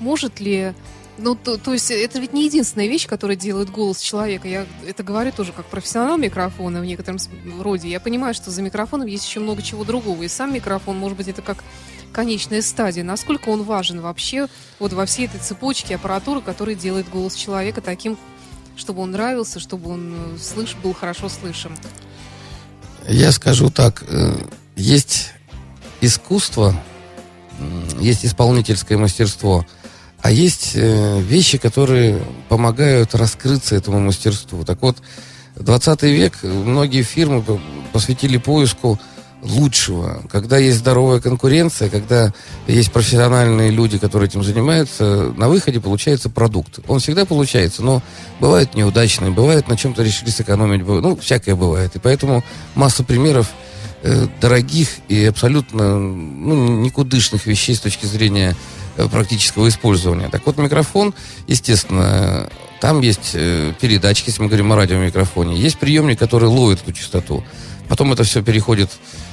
может 0.00 0.40
ли 0.40 0.72
ну, 1.18 1.34
то, 1.34 1.58
то 1.58 1.72
есть 1.72 1.90
это 1.90 2.18
ведь 2.18 2.32
не 2.32 2.44
единственная 2.46 2.86
вещь, 2.86 3.06
которая 3.06 3.36
делает 3.36 3.70
голос 3.70 4.00
человека. 4.00 4.48
Я 4.48 4.66
это 4.86 5.02
говорю 5.02 5.32
тоже 5.32 5.52
как 5.52 5.66
профессионал 5.66 6.16
микрофона 6.16 6.80
в 6.80 6.84
некотором 6.84 7.18
роде. 7.60 7.88
Я 7.88 8.00
понимаю, 8.00 8.34
что 8.34 8.50
за 8.50 8.62
микрофоном 8.62 9.06
есть 9.06 9.26
еще 9.26 9.40
много 9.40 9.62
чего 9.62 9.84
другого. 9.84 10.22
И 10.22 10.28
сам 10.28 10.54
микрофон, 10.54 10.96
может 10.96 11.18
быть, 11.18 11.28
это 11.28 11.42
как 11.42 11.64
конечная 12.12 12.62
стадия. 12.62 13.04
Насколько 13.04 13.50
он 13.50 13.62
важен 13.62 14.00
вообще 14.00 14.48
вот 14.78 14.92
во 14.92 15.06
всей 15.06 15.26
этой 15.26 15.40
цепочке 15.40 15.96
аппаратуры, 15.96 16.40
которая 16.40 16.74
делает 16.74 17.08
голос 17.08 17.34
человека 17.34 17.80
таким, 17.80 18.16
чтобы 18.76 19.02
он 19.02 19.10
нравился, 19.10 19.60
чтобы 19.60 19.90
он 19.90 20.14
э, 20.14 20.38
слыш, 20.38 20.76
был 20.82 20.94
хорошо 20.94 21.28
слышен. 21.28 21.76
Я 23.08 23.32
скажу 23.32 23.70
так, 23.70 24.04
э, 24.06 24.36
есть 24.76 25.32
искусство, 26.00 26.74
есть 27.98 28.24
исполнительское 28.24 28.96
мастерство, 28.96 29.66
а 30.20 30.30
есть 30.30 30.72
э, 30.74 31.20
вещи, 31.20 31.58
которые 31.58 32.22
помогают 32.48 33.14
раскрыться 33.14 33.76
этому 33.76 34.00
мастерству. 34.00 34.64
Так 34.64 34.82
вот, 34.82 34.98
20 35.56 36.02
век 36.04 36.42
многие 36.42 37.02
фирмы 37.02 37.42
по- 37.42 37.60
посвятили 37.92 38.36
поиску 38.36 38.98
лучшего. 39.42 40.22
Когда 40.30 40.58
есть 40.58 40.78
здоровая 40.78 41.20
конкуренция, 41.20 41.88
когда 41.88 42.32
есть 42.66 42.92
профессиональные 42.92 43.70
люди, 43.70 43.98
которые 43.98 44.28
этим 44.28 44.42
занимаются, 44.42 45.32
на 45.36 45.48
выходе 45.48 45.80
получается 45.80 46.28
продукт. 46.28 46.80
Он 46.88 46.98
всегда 46.98 47.24
получается, 47.24 47.82
но 47.82 48.02
бывает 48.40 48.74
неудачный, 48.74 49.30
бывает 49.30 49.68
на 49.68 49.76
чем-то 49.76 50.02
решили 50.02 50.30
сэкономить, 50.30 50.84
ну, 50.86 51.16
всякое 51.16 51.54
бывает. 51.54 51.94
И 51.94 51.98
поэтому 52.00 52.44
масса 52.74 53.04
примеров 53.04 53.48
э, 54.02 54.26
дорогих 54.40 54.88
и 55.08 55.24
абсолютно 55.24 55.96
ну, 55.96 56.80
никудышных 56.80 57.46
вещей 57.46 57.76
с 57.76 57.80
точки 57.80 58.06
зрения 58.06 58.56
практического 59.06 59.68
использования. 59.68 60.28
Так 60.28 60.44
вот, 60.46 60.56
микрофон, 60.58 61.14
естественно, 61.46 62.48
там 62.80 63.00
есть 63.00 63.32
э, 63.34 63.72
передатчики, 63.80 64.30
если 64.30 64.42
мы 64.42 64.48
говорим 64.48 64.72
о 64.72 64.76
радиомикрофоне, 64.76 65.56
есть 65.56 65.78
приемник, 65.78 66.18
который 66.18 66.48
ловит 66.48 66.82
эту 66.82 66.92
частоту. 66.92 67.44
Потом 67.88 68.12
это 68.12 68.24
все 68.24 68.42
переходит 68.42 68.90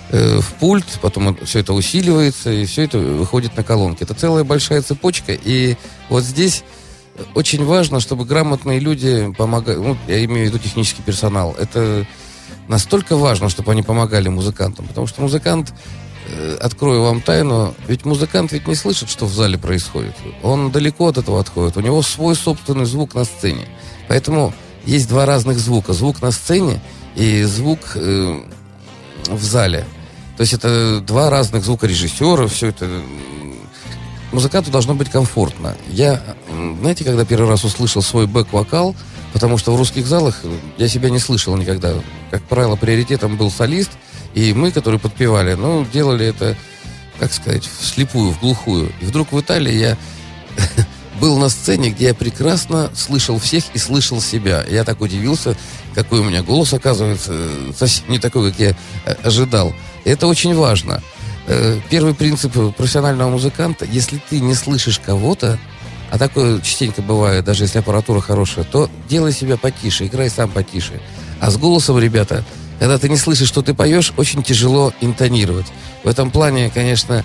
э, 0.10 0.40
в 0.40 0.54
пульт, 0.54 0.86
потом 1.02 1.38
все 1.46 1.60
это 1.60 1.74
усиливается, 1.74 2.52
и 2.52 2.66
все 2.66 2.84
это 2.84 2.98
выходит 2.98 3.56
на 3.58 3.64
колонки. 3.64 4.04
Это 4.04 4.14
целая 4.14 4.44
большая 4.44 4.82
цепочка, 4.82 5.34
и 5.34 5.76
вот 6.10 6.24
здесь 6.24 6.64
очень 7.34 7.64
важно, 7.64 8.00
чтобы 8.00 8.26
грамотные 8.26 8.80
люди 8.80 9.34
помогали, 9.38 9.78
ну, 9.78 9.98
я 10.08 10.24
имею 10.26 10.50
в 10.50 10.50
виду 10.50 10.60
технический 10.60 11.02
персонал, 11.02 11.56
это 11.58 12.06
настолько 12.68 13.16
важно, 13.16 13.50
чтобы 13.50 13.72
они 13.72 13.84
помогали 13.84 14.28
музыкантам, 14.28 14.88
потому 14.88 15.08
что 15.08 15.22
музыкант, 15.22 15.74
э, 15.74 16.05
открою 16.60 17.04
вам 17.04 17.22
тайну, 17.22 17.74
ведь 17.88 18.06
музыкант 18.06 18.52
ведь 18.52 18.68
не 18.68 18.76
слышит, 18.76 19.10
что 19.10 19.26
в 19.26 19.34
зале 19.34 19.58
происходит. 19.58 20.16
Он 20.44 20.72
далеко 20.72 21.08
от 21.08 21.18
этого 21.18 21.40
отходит, 21.40 21.78
у 21.78 21.82
него 21.82 22.02
свой 22.02 22.36
собственный 22.36 22.86
звук 22.86 23.14
на 23.14 23.26
сцене. 23.26 23.68
Поэтому 24.08 24.54
есть 24.86 25.10
два 25.10 25.26
разных 25.26 25.58
звука. 25.58 25.94
Звук 25.94 26.22
на 26.22 26.32
сцене 26.32 26.80
и 27.16 27.44
звук 27.44 27.80
э, 27.96 28.42
в 29.28 29.44
зале. 29.44 29.86
То 30.38 30.42
есть 30.42 30.54
это 30.54 31.02
два 31.02 31.30
разных 31.30 31.64
звукорежиссера, 31.64 32.48
все 32.48 32.68
это... 32.68 32.90
Музыканту 34.32 34.70
должно 34.70 34.96
быть 34.96 35.10
комфортно. 35.10 35.78
Я, 35.88 36.22
знаете, 36.82 37.06
когда 37.06 37.24
первый 37.24 37.48
раз 37.48 37.64
услышал 37.64 38.02
свой 38.02 38.28
бэк-вокал, 38.28 38.94
потому 39.32 39.58
что 39.58 39.74
в 39.74 39.78
русских 39.78 40.06
залах 40.06 40.40
э, 40.44 40.50
я 40.78 40.88
себя 40.88 41.10
не 41.10 41.20
слышал 41.20 41.56
никогда. 41.56 41.94
Как 42.32 42.44
правило, 42.44 42.76
приоритетом 42.76 43.38
был 43.38 43.50
солист, 43.50 43.92
и 44.36 44.54
мы, 44.54 44.72
которые 44.72 45.00
подпевали, 45.00 45.54
ну, 45.54 45.86
делали 45.92 46.28
это, 46.28 46.56
как 47.18 47.34
сказать, 47.34 47.64
вслепую, 47.80 48.32
в 48.32 48.40
глухую. 48.42 48.92
И 49.00 49.06
вдруг 49.06 49.32
в 49.32 49.40
Италии 49.40 49.74
я 49.74 49.98
был 51.22 51.40
на 51.40 51.48
сцене, 51.48 51.90
где 51.90 52.08
я 52.08 52.14
прекрасно 52.14 52.92
слышал 52.94 53.40
всех 53.40 53.64
и 53.74 53.78
слышал 53.78 54.20
себя. 54.20 54.64
Я 54.70 54.84
так 54.84 55.00
удивился, 55.00 55.56
какой 55.96 56.20
у 56.20 56.26
меня 56.26 56.44
голос, 56.44 56.74
оказывается, 56.74 57.32
э, 57.34 57.72
совсем 57.78 58.10
не 58.10 58.20
такой, 58.20 58.52
как 58.52 58.60
я 58.60 58.76
э, 59.06 59.16
ожидал. 59.24 59.74
Это 60.04 60.28
очень 60.28 60.54
важно. 60.54 61.02
Э, 61.48 61.80
Первый 61.90 62.14
принцип 62.14 62.52
профессионального 62.76 63.30
музыканта, 63.30 63.86
если 63.86 64.22
ты 64.30 64.42
не 64.42 64.54
слышишь 64.54 65.00
кого-то, 65.00 65.58
а 66.12 66.18
такое 66.18 66.60
частенько 66.60 67.02
бывает, 67.02 67.46
даже 67.46 67.64
если 67.64 67.80
аппаратура 67.80 68.20
хорошая, 68.20 68.66
то 68.66 68.90
делай 69.08 69.32
себя 69.32 69.56
потише, 69.56 70.08
играй 70.08 70.30
сам 70.30 70.52
потише. 70.52 71.02
А 71.40 71.50
с 71.50 71.58
голосом, 71.58 71.98
ребята, 72.00 72.44
когда 72.80 72.98
ты 72.98 73.10
не 73.10 73.18
слышишь, 73.18 73.48
что 73.48 73.62
ты 73.62 73.74
поешь, 73.74 74.14
очень 74.18 74.44
тяжело 74.44 74.94
интонировать. 75.02 75.68
В 76.04 76.08
этом 76.08 76.32
плане, 76.32 76.70
конечно, 76.74 77.24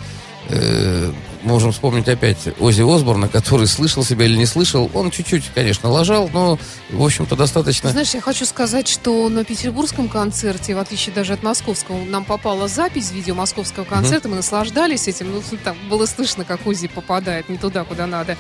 э, 0.48 1.12
можем 1.42 1.72
вспомнить 1.72 2.08
опять 2.08 2.38
Ози 2.58 2.82
Осборна, 2.82 3.28
который 3.28 3.66
слышал 3.66 4.04
себя 4.04 4.26
или 4.26 4.36
не 4.36 4.46
слышал. 4.46 4.90
Он 4.94 5.10
чуть-чуть, 5.10 5.44
конечно, 5.54 5.90
лажал, 5.90 6.28
но, 6.32 6.58
в 6.90 7.02
общем-то, 7.02 7.36
достаточно... 7.36 7.90
Знаешь, 7.90 8.14
я 8.14 8.20
хочу 8.20 8.44
сказать, 8.44 8.88
что 8.88 9.28
на 9.28 9.44
петербургском 9.44 10.08
концерте, 10.08 10.74
в 10.74 10.78
отличие 10.78 11.14
даже 11.14 11.32
от 11.32 11.42
московского, 11.42 12.02
нам 12.04 12.24
попала 12.24 12.68
запись 12.68 13.10
видео 13.12 13.34
московского 13.34 13.84
концерта, 13.84 14.28
мы 14.28 14.36
наслаждались 14.36 15.08
этим, 15.08 15.32
ну, 15.32 15.42
там 15.62 15.76
было 15.88 16.06
слышно, 16.06 16.44
как 16.44 16.66
Узи 16.66 16.88
попадает 16.88 17.48
не 17.48 17.56
туда, 17.56 17.84
куда 17.84 18.06
надо. 18.06 18.36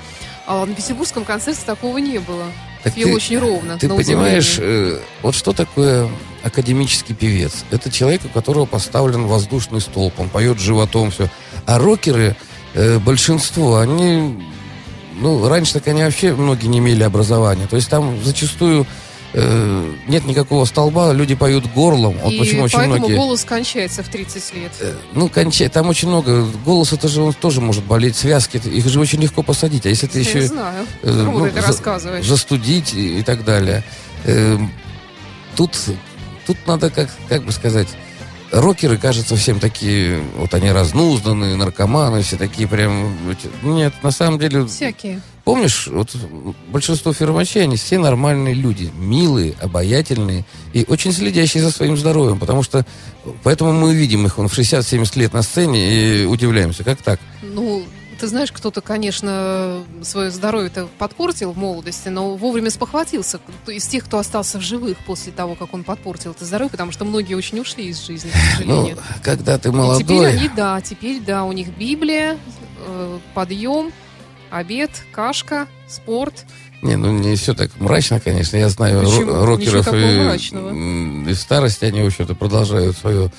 А 0.46 0.64
на 0.64 0.74
петербургском 0.74 1.24
концерте 1.24 1.62
такого 1.64 1.98
не 1.98 2.18
было. 2.18 2.44
Так 2.82 2.94
Пел 2.94 3.08
ты- 3.08 3.14
очень 3.14 3.38
ровно. 3.38 3.78
Ты 3.78 3.88
понимаешь, 3.88 4.56
э, 4.58 5.00
вот 5.22 5.34
что 5.34 5.52
такое 5.52 6.08
академический 6.42 7.14
певец? 7.14 7.64
Это 7.70 7.90
человек, 7.90 8.22
у 8.24 8.28
которого 8.28 8.66
поставлен 8.66 9.26
воздушный 9.26 9.80
столб, 9.80 10.14
он 10.18 10.28
поет 10.28 10.58
животом, 10.58 11.10
все. 11.10 11.28
А 11.66 11.78
рокеры 11.78 12.36
э, 12.74 12.98
большинство, 12.98 13.78
они, 13.78 14.42
ну, 15.20 15.48
раньше 15.48 15.74
так 15.74 15.88
они 15.88 16.02
вообще 16.02 16.34
многие 16.34 16.66
не 16.66 16.78
имели 16.78 17.02
образования. 17.02 17.66
То 17.68 17.76
есть 17.76 17.88
там 17.90 18.18
зачастую 18.24 18.86
э, 19.32 19.92
нет 20.08 20.24
никакого 20.26 20.64
столба, 20.64 21.12
люди 21.12 21.34
поют 21.34 21.66
горлом. 21.72 22.16
Вот 22.22 22.32
И 22.32 22.38
почему 22.38 22.62
очень 22.62 22.80
многие... 22.80 23.14
голос 23.16 23.44
кончается 23.44 24.02
в 24.02 24.08
30 24.08 24.54
лет. 24.54 24.72
Э, 24.80 24.94
Ну, 25.12 25.28
кончай, 25.28 25.68
там 25.68 25.88
очень 25.88 26.08
много. 26.08 26.46
Голос 26.64 26.92
это 26.92 27.06
же 27.08 27.22
он 27.22 27.32
тоже 27.32 27.60
может 27.60 27.84
болеть, 27.84 28.16
связки, 28.16 28.56
их 28.56 28.86
же 28.88 28.98
очень 28.98 29.20
легко 29.20 29.42
посадить. 29.42 29.86
А 29.86 29.88
если 29.88 30.06
ты 30.06 30.20
Я 30.20 30.28
еще 30.28 30.42
знаю. 30.46 30.86
э, 31.02 31.10
ну, 31.12 31.48
ты 31.48 31.60
за- 31.60 31.66
рассказываешь? 31.66 32.26
застудить 32.26 32.94
и, 32.94 33.18
и 33.20 33.22
так 33.22 33.44
далее. 33.44 33.84
Эм, 34.24 34.70
тут, 35.56 35.78
тут 36.46 36.56
надо, 36.66 36.90
как, 36.90 37.10
как 37.28 37.44
бы 37.44 37.52
сказать, 37.52 37.88
рокеры, 38.52 38.96
кажется, 38.96 39.36
всем 39.36 39.60
такие, 39.60 40.20
вот 40.36 40.52
они 40.54 40.70
разнузданные, 40.70 41.56
наркоманы, 41.56 42.22
все 42.22 42.36
такие 42.36 42.66
прям... 42.68 43.16
Нет, 43.62 43.94
на 44.02 44.10
самом 44.10 44.38
деле, 44.38 44.66
Всякие. 44.66 45.20
помнишь, 45.44 45.86
вот 45.86 46.14
большинство 46.68 47.12
фермачей, 47.12 47.62
они 47.62 47.76
все 47.76 47.98
нормальные 47.98 48.54
люди, 48.54 48.90
милые, 48.96 49.54
обаятельные 49.60 50.44
и 50.72 50.84
очень 50.88 51.12
следящие 51.12 51.62
за 51.62 51.70
своим 51.70 51.96
здоровьем, 51.96 52.38
потому 52.38 52.62
что 52.62 52.84
поэтому 53.42 53.72
мы 53.72 53.94
видим 53.94 54.26
их 54.26 54.38
он 54.38 54.48
в 54.48 54.58
60-70 54.58 55.18
лет 55.18 55.32
на 55.32 55.42
сцене 55.42 56.22
и 56.22 56.24
удивляемся, 56.24 56.84
как 56.84 57.02
так? 57.02 57.20
Ну, 57.42 57.84
ты 58.20 58.26
знаешь, 58.26 58.52
кто-то, 58.52 58.80
конечно, 58.82 59.82
свое 60.02 60.30
здоровье-то 60.30 60.88
подпортил 60.98 61.52
в 61.52 61.56
молодости, 61.58 62.08
но 62.08 62.36
вовремя 62.36 62.70
спохватился 62.70 63.40
из 63.66 63.86
тех, 63.86 64.04
кто 64.04 64.18
остался 64.18 64.58
в 64.58 64.62
живых 64.62 64.98
после 65.06 65.32
того, 65.32 65.54
как 65.54 65.72
он 65.72 65.84
подпортил 65.84 66.32
это 66.32 66.44
здоровье, 66.44 66.70
потому 66.70 66.92
что 66.92 67.04
многие 67.04 67.34
очень 67.34 67.58
ушли 67.60 67.86
из 67.88 68.04
жизни, 68.04 68.30
к 68.30 68.34
Ну, 68.34 68.50
сожалению. 68.74 68.98
когда 69.22 69.58
ты 69.58 69.70
И 69.70 69.72
молодой... 69.72 70.02
теперь 70.04 70.26
они, 70.26 70.48
да, 70.54 70.80
теперь, 70.82 71.20
да, 71.20 71.44
у 71.44 71.52
них 71.52 71.68
Библия, 71.76 72.36
э, 72.86 73.18
подъем, 73.34 73.90
обед, 74.50 74.90
кашка, 75.12 75.66
спорт. 75.88 76.44
Не, 76.82 76.96
ну 76.96 77.10
не 77.12 77.36
все 77.36 77.54
так 77.54 77.70
мрачно, 77.78 78.20
конечно. 78.20 78.56
Я 78.56 78.68
знаю 78.68 79.00
Почему? 79.04 79.32
ро- 79.32 79.44
рокеров 79.44 79.88
и, 79.92 81.30
и 81.30 81.34
старости 81.34 81.84
они, 81.86 82.02
в 82.02 82.06
общем-то, 82.06 82.34
продолжают 82.34 82.96
свое 82.96 83.30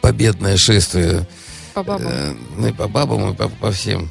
победное 0.00 0.56
шествие. 0.56 1.26
По 1.74 1.82
бабам. 1.82 2.08
Э, 2.08 2.34
ну 2.56 2.68
и 2.68 2.72
по 2.72 2.88
бабам, 2.88 3.32
и 3.32 3.34
по, 3.34 3.48
по 3.48 3.72
всем. 3.72 4.10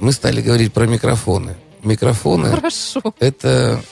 Мы 0.00 0.12
стали 0.12 0.42
говорить 0.42 0.72
про 0.72 0.86
микрофоны. 0.86 1.56
Микрофоны 1.82 2.50
Хорошо. 2.50 3.00
это 3.20 3.82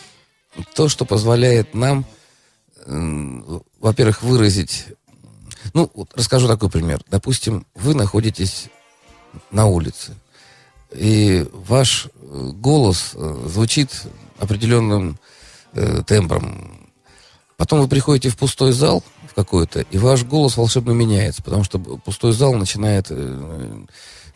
то, 0.74 0.88
что 0.88 1.04
позволяет 1.04 1.74
нам, 1.74 2.04
м, 2.86 3.62
во-первых, 3.80 4.22
выразить... 4.22 4.86
Ну, 5.74 5.90
вот 5.94 6.10
расскажу 6.14 6.48
такой 6.48 6.68
пример. 6.68 7.00
Допустим, 7.08 7.66
вы 7.74 7.94
находитесь 7.94 8.68
на 9.50 9.66
улице, 9.66 10.14
и 10.92 11.46
ваш 11.52 12.06
э, 12.06 12.50
голос 12.54 13.12
э, 13.14 13.44
звучит 13.46 14.02
определенным 14.38 15.18
э, 15.72 16.02
тембром. 16.06 16.90
Потом 17.56 17.80
вы 17.80 17.88
приходите 17.88 18.28
в 18.28 18.36
пустой 18.36 18.72
зал 18.72 19.02
в 19.32 19.34
какой-то, 19.34 19.80
и 19.80 19.98
ваш 19.98 20.24
голос 20.24 20.56
волшебно 20.56 20.92
меняется, 20.92 21.42
потому 21.42 21.64
что 21.64 21.78
пустой 21.78 22.32
зал 22.32 22.54
начинает 22.54 23.06
э, 23.10 23.84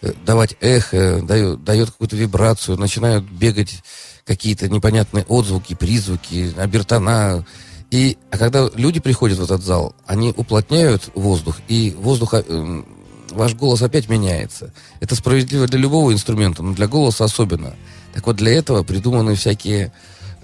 э, 0.00 0.12
давать 0.24 0.56
эхо, 0.60 1.20
дает, 1.22 1.62
дает 1.62 1.90
какую-то 1.90 2.16
вибрацию, 2.16 2.78
начинают 2.78 3.24
бегать 3.24 3.82
какие-то 4.24 4.68
непонятные 4.68 5.24
отзвуки, 5.28 5.74
призвуки, 5.74 6.52
обертона. 6.56 7.46
И, 7.90 8.16
а 8.30 8.38
когда 8.38 8.68
люди 8.74 8.98
приходят 8.98 9.38
в 9.38 9.44
этот 9.44 9.62
зал, 9.62 9.94
они 10.06 10.32
уплотняют 10.36 11.10
воздух, 11.14 11.58
и 11.68 11.94
воздух, 11.96 12.34
эм, 12.34 12.86
ваш 13.30 13.54
голос 13.54 13.82
опять 13.82 14.08
меняется. 14.08 14.72
Это 15.00 15.14
справедливо 15.14 15.66
для 15.66 15.78
любого 15.78 16.12
инструмента, 16.12 16.62
но 16.62 16.74
для 16.74 16.88
голоса 16.88 17.24
особенно. 17.24 17.74
Так 18.14 18.26
вот, 18.26 18.36
для 18.36 18.52
этого 18.52 18.82
придуманы 18.82 19.34
всякие 19.34 19.86
э, 19.86 19.90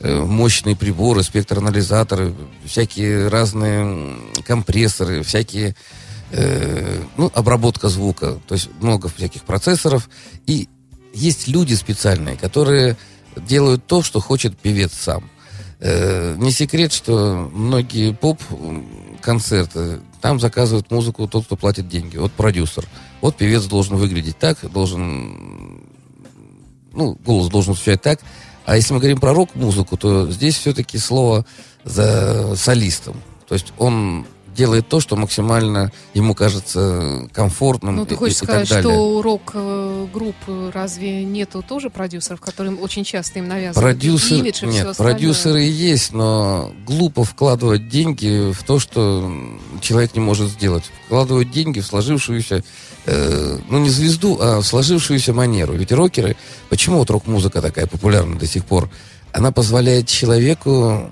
мощные 0.03 0.77
приборы, 0.77 1.23
спектроанализаторы, 1.23 2.35
всякие 2.65 3.29
разные 3.29 4.17
компрессоры, 4.45 5.23
всякие, 5.23 5.77
э, 6.31 7.03
ну, 7.17 7.31
обработка 7.35 7.89
звука, 7.89 8.41
то 8.47 8.55
есть 8.55 8.69
много 8.81 9.09
всяких 9.09 9.43
процессоров. 9.43 10.09
И 10.47 10.69
есть 11.15 11.49
люди 11.49 11.75
специальные, 11.75 12.37
которые 12.37 12.97
делают 13.37 13.87
то, 13.87 14.03
что 14.03 14.21
хочет 14.21 14.59
певец 14.59 14.93
сам. 14.93 15.31
Э, 15.81 16.37
Не 16.39 16.51
секрет, 16.53 16.93
что 16.93 17.51
многие 17.53 18.13
поп-концерты, 18.13 20.01
там 20.21 20.39
заказывают 20.39 20.91
музыку 20.91 21.27
тот, 21.27 21.47
кто 21.47 21.57
платит 21.57 21.89
деньги. 21.89 22.17
Вот 22.17 22.33
продюсер. 22.33 22.87
Вот 23.21 23.37
певец 23.37 23.65
должен 23.65 23.97
выглядеть 23.97 24.39
так, 24.39 24.59
должен... 24.71 25.83
Ну, 26.93 27.19
голос 27.25 27.49
должен 27.49 27.75
звучать 27.75 28.03
так. 28.03 28.21
А 28.65 28.77
если 28.77 28.95
мы 28.95 29.01
говорим 29.01 29.21
про 29.21 29.35
рок-музыку, 29.35 29.97
то 29.97 30.31
здесь 30.31 30.57
все-таки 30.57 30.99
слово 30.99 31.45
за 31.85 32.55
солистом. 32.57 33.17
То 33.49 33.55
есть 33.55 33.73
он 33.79 34.27
делает 34.55 34.89
то, 34.89 35.01
что 35.01 35.17
максимально 35.17 35.93
ему 36.15 36.35
кажется 36.35 37.29
комфортным 37.33 37.97
Ну, 37.97 38.03
и- 38.05 38.07
ты 38.07 38.15
и- 38.15 38.17
хочешь 38.17 38.37
и 38.37 38.41
так 38.41 38.67
сказать, 38.67 38.69
далее. 38.69 38.83
что 38.93 39.17
у 39.17 39.23
рок-групп 39.23 40.37
разве 40.73 41.25
нету 41.25 41.63
тоже 41.67 41.91
продюсеров, 41.91 42.41
которым 42.41 42.81
очень 42.81 43.05
часто 43.05 43.39
им 43.39 43.49
навязывают 43.49 43.99
Продюсер, 43.99 44.39
имидж 44.39 44.63
и 44.65 44.67
нет, 44.67 44.87
остальное? 44.87 45.15
продюсеры 45.15 45.61
есть, 45.63 46.13
но 46.13 46.73
глупо 46.87 47.25
вкладывать 47.25 47.89
деньги 47.89 48.53
в 48.53 48.63
то, 48.65 48.79
что 48.79 49.33
человек 49.81 50.15
не 50.15 50.21
может 50.21 50.51
сделать. 50.51 50.85
Вкладывают 51.07 51.51
деньги 51.51 51.81
в 51.81 51.87
сложившуюся, 51.87 52.63
э, 53.07 53.59
ну 53.69 53.79
не 53.79 53.89
звезду, 53.91 54.39
а 54.41 54.61
в 54.61 54.67
сложившуюся 54.67 55.33
манеру. 55.33 55.75
Ведь 55.75 55.93
рокеры, 55.93 56.37
почему 56.69 56.99
вот 56.99 57.11
рок-музыка 57.11 57.61
такая 57.63 57.87
популярна 57.87 58.39
до 58.39 58.47
сих 58.47 58.65
пор? 58.65 58.89
Она 59.33 59.51
позволяет 59.51 60.07
человеку 60.09 61.11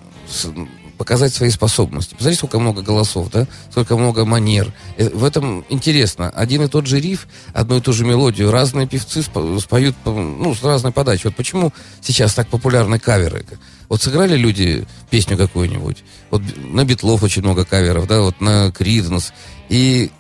показать 1.01 1.33
свои 1.33 1.49
способности. 1.49 2.11
Посмотрите, 2.15 2.37
сколько 2.41 2.59
много 2.61 2.83
голосов, 2.83 3.31
да? 3.33 3.47
Сколько 3.71 3.97
много 3.97 4.27
манер. 4.27 4.71
Э, 4.99 5.09
В 5.09 5.25
этом 5.25 5.65
интересно. 5.71 6.29
Один 6.29 6.63
и 6.63 6.69
тот 6.69 6.85
же 6.87 7.01
риф, 7.01 7.27
одну 7.55 7.79
и 7.79 7.81
ту 7.81 7.95
же 7.95 8.05
мелодию, 8.05 8.51
разные 8.51 8.87
певцы 8.87 9.21
спо- 9.21 9.59
споют 9.61 9.97
по- 9.97 10.11
ну, 10.13 10.55
с 10.55 10.63
разной 10.63 10.93
подачей. 10.93 11.23
Вот 11.31 11.37
почему 11.37 11.73
сейчас 12.03 12.35
так 12.35 12.49
популярны 12.49 12.99
каверы? 12.99 13.47
Вот 13.89 14.03
сыграли 14.03 14.37
люди 14.37 14.87
песню 15.09 15.39
какую-нибудь. 15.39 16.05
Вот 16.31 16.43
на 16.59 16.85
Битлов 16.85 17.23
очень 17.23 17.41
много 17.41 17.65
каверов, 17.65 18.07
да, 18.07 18.21
вот 18.21 18.39
на 18.43 18.71
Криденс. 18.71 19.33
И 19.71 20.11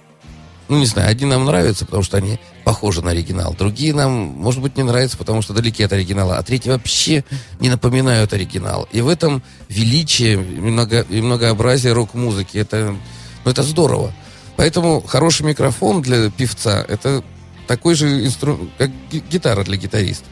ну, 0.70 0.78
не 0.78 0.87
знаю, 0.87 1.11
одни 1.11 1.26
нам 1.26 1.44
нравятся, 1.44 1.85
потому 1.85 2.04
что 2.04 2.16
они 2.16 2.38
похожи 2.64 3.02
на 3.02 3.11
оригинал. 3.11 3.54
Другие 3.54 3.92
нам, 3.92 4.12
может 4.12 4.62
быть, 4.62 4.76
не 4.76 4.85
нравятся, 4.85 5.16
потому 5.16 5.42
что 5.42 5.52
далеки 5.52 5.83
от 5.83 5.92
оригинала. 5.92 6.38
А 6.38 6.42
третьи 6.44 6.70
вообще 6.70 7.24
не 7.59 7.68
напоминают 7.68 8.33
оригинал. 8.33 8.88
И 8.92 9.00
в 9.00 9.09
этом 9.09 9.42
величие 9.68 10.38
много, 10.38 11.00
и 11.00 11.20
многообразие 11.20 11.92
рок-музыки. 11.92 12.56
Это, 12.56 12.96
ну, 13.44 13.50
это 13.50 13.64
здорово. 13.64 14.12
Поэтому 14.56 15.00
хороший 15.00 15.44
микрофон 15.44 16.02
для 16.02 16.30
певца– 16.30 16.85
это 16.88 17.24
такой 17.66 17.96
же 17.96 18.24
инструмент, 18.24 18.70
как 18.78 18.90
ги- 19.11 19.24
гитара 19.28 19.64
для 19.64 19.76
гитариста. 19.76 20.26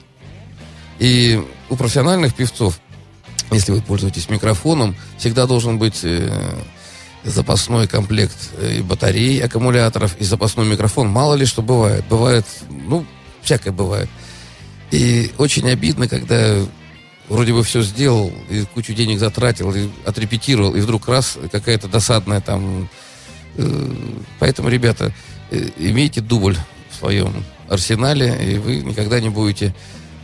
И 1.01 1.45
у 1.69 1.75
профессиональных 1.75 2.35
певцов, 2.35 2.79
если 3.51 3.73
вы 3.73 3.81
пользуетесь 3.81 4.29
микрофоном, 4.29 4.95
всегда 5.17 5.47
должен 5.47 5.79
быть 5.79 6.01
э, 6.05 6.31
запасной 7.25 7.87
комплект 7.87 8.37
э, 8.57 8.77
и 8.79 8.83
батарей, 8.83 9.43
аккумуляторов, 9.43 10.17
и 10.19 10.25
запасной 10.25 10.67
микрофон. 10.67 11.09
Мало 11.09 11.35
ли 11.35 11.47
что 11.47 11.63
бывает. 11.63 12.05
Бывает, 12.09 12.47
ну, 12.69 13.05
всякое 13.43 13.73
бывает. 13.73 14.09
И 14.91 15.33
очень 15.39 15.69
обидно, 15.69 16.09
когда 16.09 16.57
вроде 17.29 17.53
бы 17.53 17.63
все 17.63 17.83
сделал, 17.83 18.33
и 18.49 18.65
кучу 18.73 18.95
денег 18.95 19.19
затратил, 19.19 19.75
и 19.75 19.89
отрепетировал, 20.07 20.75
и 20.75 20.81
вдруг 20.81 21.09
раз, 21.09 21.39
какая-то 21.51 21.89
досадная 21.89 22.41
там... 22.41 22.89
э, 23.57 23.95
Поэтому, 24.39 24.69
ребята, 24.69 25.13
э, 25.51 25.69
имейте 25.79 26.21
дубль 26.21 26.57
в 26.91 26.97
своем 26.97 27.45
арсенале, 27.69 28.55
и 28.55 28.59
вы 28.59 28.77
никогда 28.77 29.21
не 29.21 29.29
будете... 29.29 29.75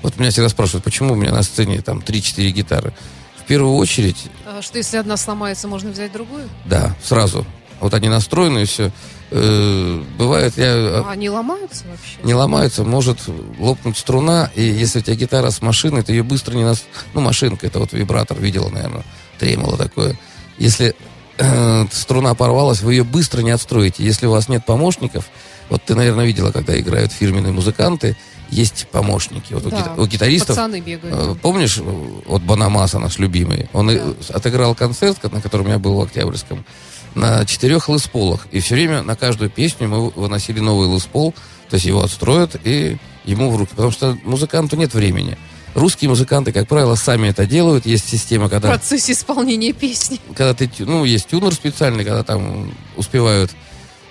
Вот 0.03 0.19
меня 0.19 0.31
всегда 0.31 0.51
спрашивают, 0.51 0.85
почему 0.85 1.15
у 1.15 1.17
меня 1.17 1.33
на 1.33 1.43
сцене 1.43 1.81
там 1.81 1.99
3-4 1.99 2.51
гитары. 2.51 2.93
В 3.45 3.47
первую 3.47 3.75
очередь, 3.77 4.27
А 4.47 4.63
Что 4.63 4.79
если 4.79 4.97
одна 4.97 5.17
сломается, 5.17 5.69
можно 5.69 5.91
взять 5.91 6.13
другую? 6.13 6.49
да, 6.65 6.95
сразу. 7.03 7.45
Вот 7.81 7.93
они 7.93 8.09
настроены, 8.09 8.63
и 8.63 8.65
все. 8.65 8.91
бывает, 10.17 10.57
я 10.57 10.73
А 11.05 11.11
они 11.11 11.29
ломаются 11.29 11.85
вообще? 11.91 12.17
не 12.23 12.33
ломается, 12.35 12.85
может 12.85 13.19
лопнуть 13.59 13.99
струна, 13.99 14.51
и 14.55 14.63
если 14.63 15.01
у 15.01 15.03
тебя 15.03 15.17
гитара 15.17 15.51
с 15.51 15.61
машины, 15.61 16.03
ты 16.03 16.13
ее 16.13 16.23
быстро 16.23 16.55
не 16.55 16.65
нас... 16.65 16.85
Ну, 17.13 17.21
машинка, 17.21 17.67
это 17.67 17.81
вот 17.81 17.93
вибратор, 17.93 18.39
видела, 18.39 18.71
наверное, 18.71 19.05
тремоло 19.39 19.77
такое. 19.77 20.17
Если 20.57 20.95
э, 21.39 21.87
струна 21.93 22.35
порвалась, 22.35 22.81
вы 22.81 22.95
ее 22.95 23.05
быстро 23.05 23.43
не 23.43 23.51
отстроите. 23.51 24.03
Если 24.05 24.27
у 24.27 24.31
вас 24.31 24.49
нет 24.49 24.65
помощников, 24.65 25.27
вот 25.69 25.83
ты, 25.85 25.95
наверное, 25.95 26.25
видела, 26.27 26.53
когда 26.53 26.79
играют 26.79 27.13
фирменные 27.13 27.53
музыканты, 27.53 28.17
есть 28.55 28.87
помощники. 28.91 29.53
Вот 29.53 29.67
у 29.67 29.71
Да, 29.71 29.77
гита- 29.79 30.01
у 30.03 30.07
гитаристов 30.07 30.57
Пацаны 30.57 30.81
бегают. 30.81 31.15
Э, 31.17 31.35
Помнишь, 31.43 31.79
вот 31.79 32.43
Банамаса 32.43 32.99
наш 32.99 33.19
любимый, 33.19 33.69
он 33.73 33.91
и- 33.91 34.01
отыграл 34.33 34.75
концерт, 34.75 35.23
на 35.33 35.41
котором 35.41 35.69
я 35.69 35.79
был 35.79 35.97
в 35.97 36.01
Октябрьском, 36.03 36.65
на 37.15 37.45
четырех 37.45 37.89
лысполах. 37.89 38.47
И 38.53 38.61
все 38.61 38.75
время 38.75 39.03
на 39.03 39.17
каждую 39.17 39.51
песню 39.51 39.89
мы 39.89 40.11
выносили 40.11 40.61
новый 40.61 40.87
лыспол 40.89 41.35
То 41.71 41.77
есть 41.77 41.87
его 41.87 42.03
отстроят 42.03 42.57
и 42.65 42.99
ему 43.25 43.51
в 43.51 43.57
руки. 43.57 43.71
Потому 43.71 43.91
что 43.91 44.17
музыканту 44.25 44.77
нет 44.77 44.93
времени. 44.95 45.37
Русские 45.75 46.09
музыканты, 46.11 46.53
как 46.53 46.69
правило, 46.69 46.95
сами 46.95 47.29
это 47.29 47.47
делают. 47.47 47.87
Есть 47.87 48.09
система, 48.09 48.47
В 48.47 48.51
когда 48.51 48.69
процессе 48.69 49.13
исполнения 49.13 49.73
песни. 49.73 50.21
когда 50.37 50.55
ты, 50.55 50.71
ну, 50.79 51.05
есть 51.05 51.27
тюнер 51.29 51.53
специальный, 51.55 52.05
когда 52.05 52.23
там 52.23 52.73
успевают, 52.97 53.51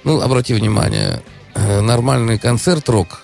ну, 0.03 0.19
обрати 0.19 0.53
внимание, 0.53 1.21
э, 1.53 1.79
нормальный 1.81 2.37
концерт 2.39 2.89
рок, 2.89 3.23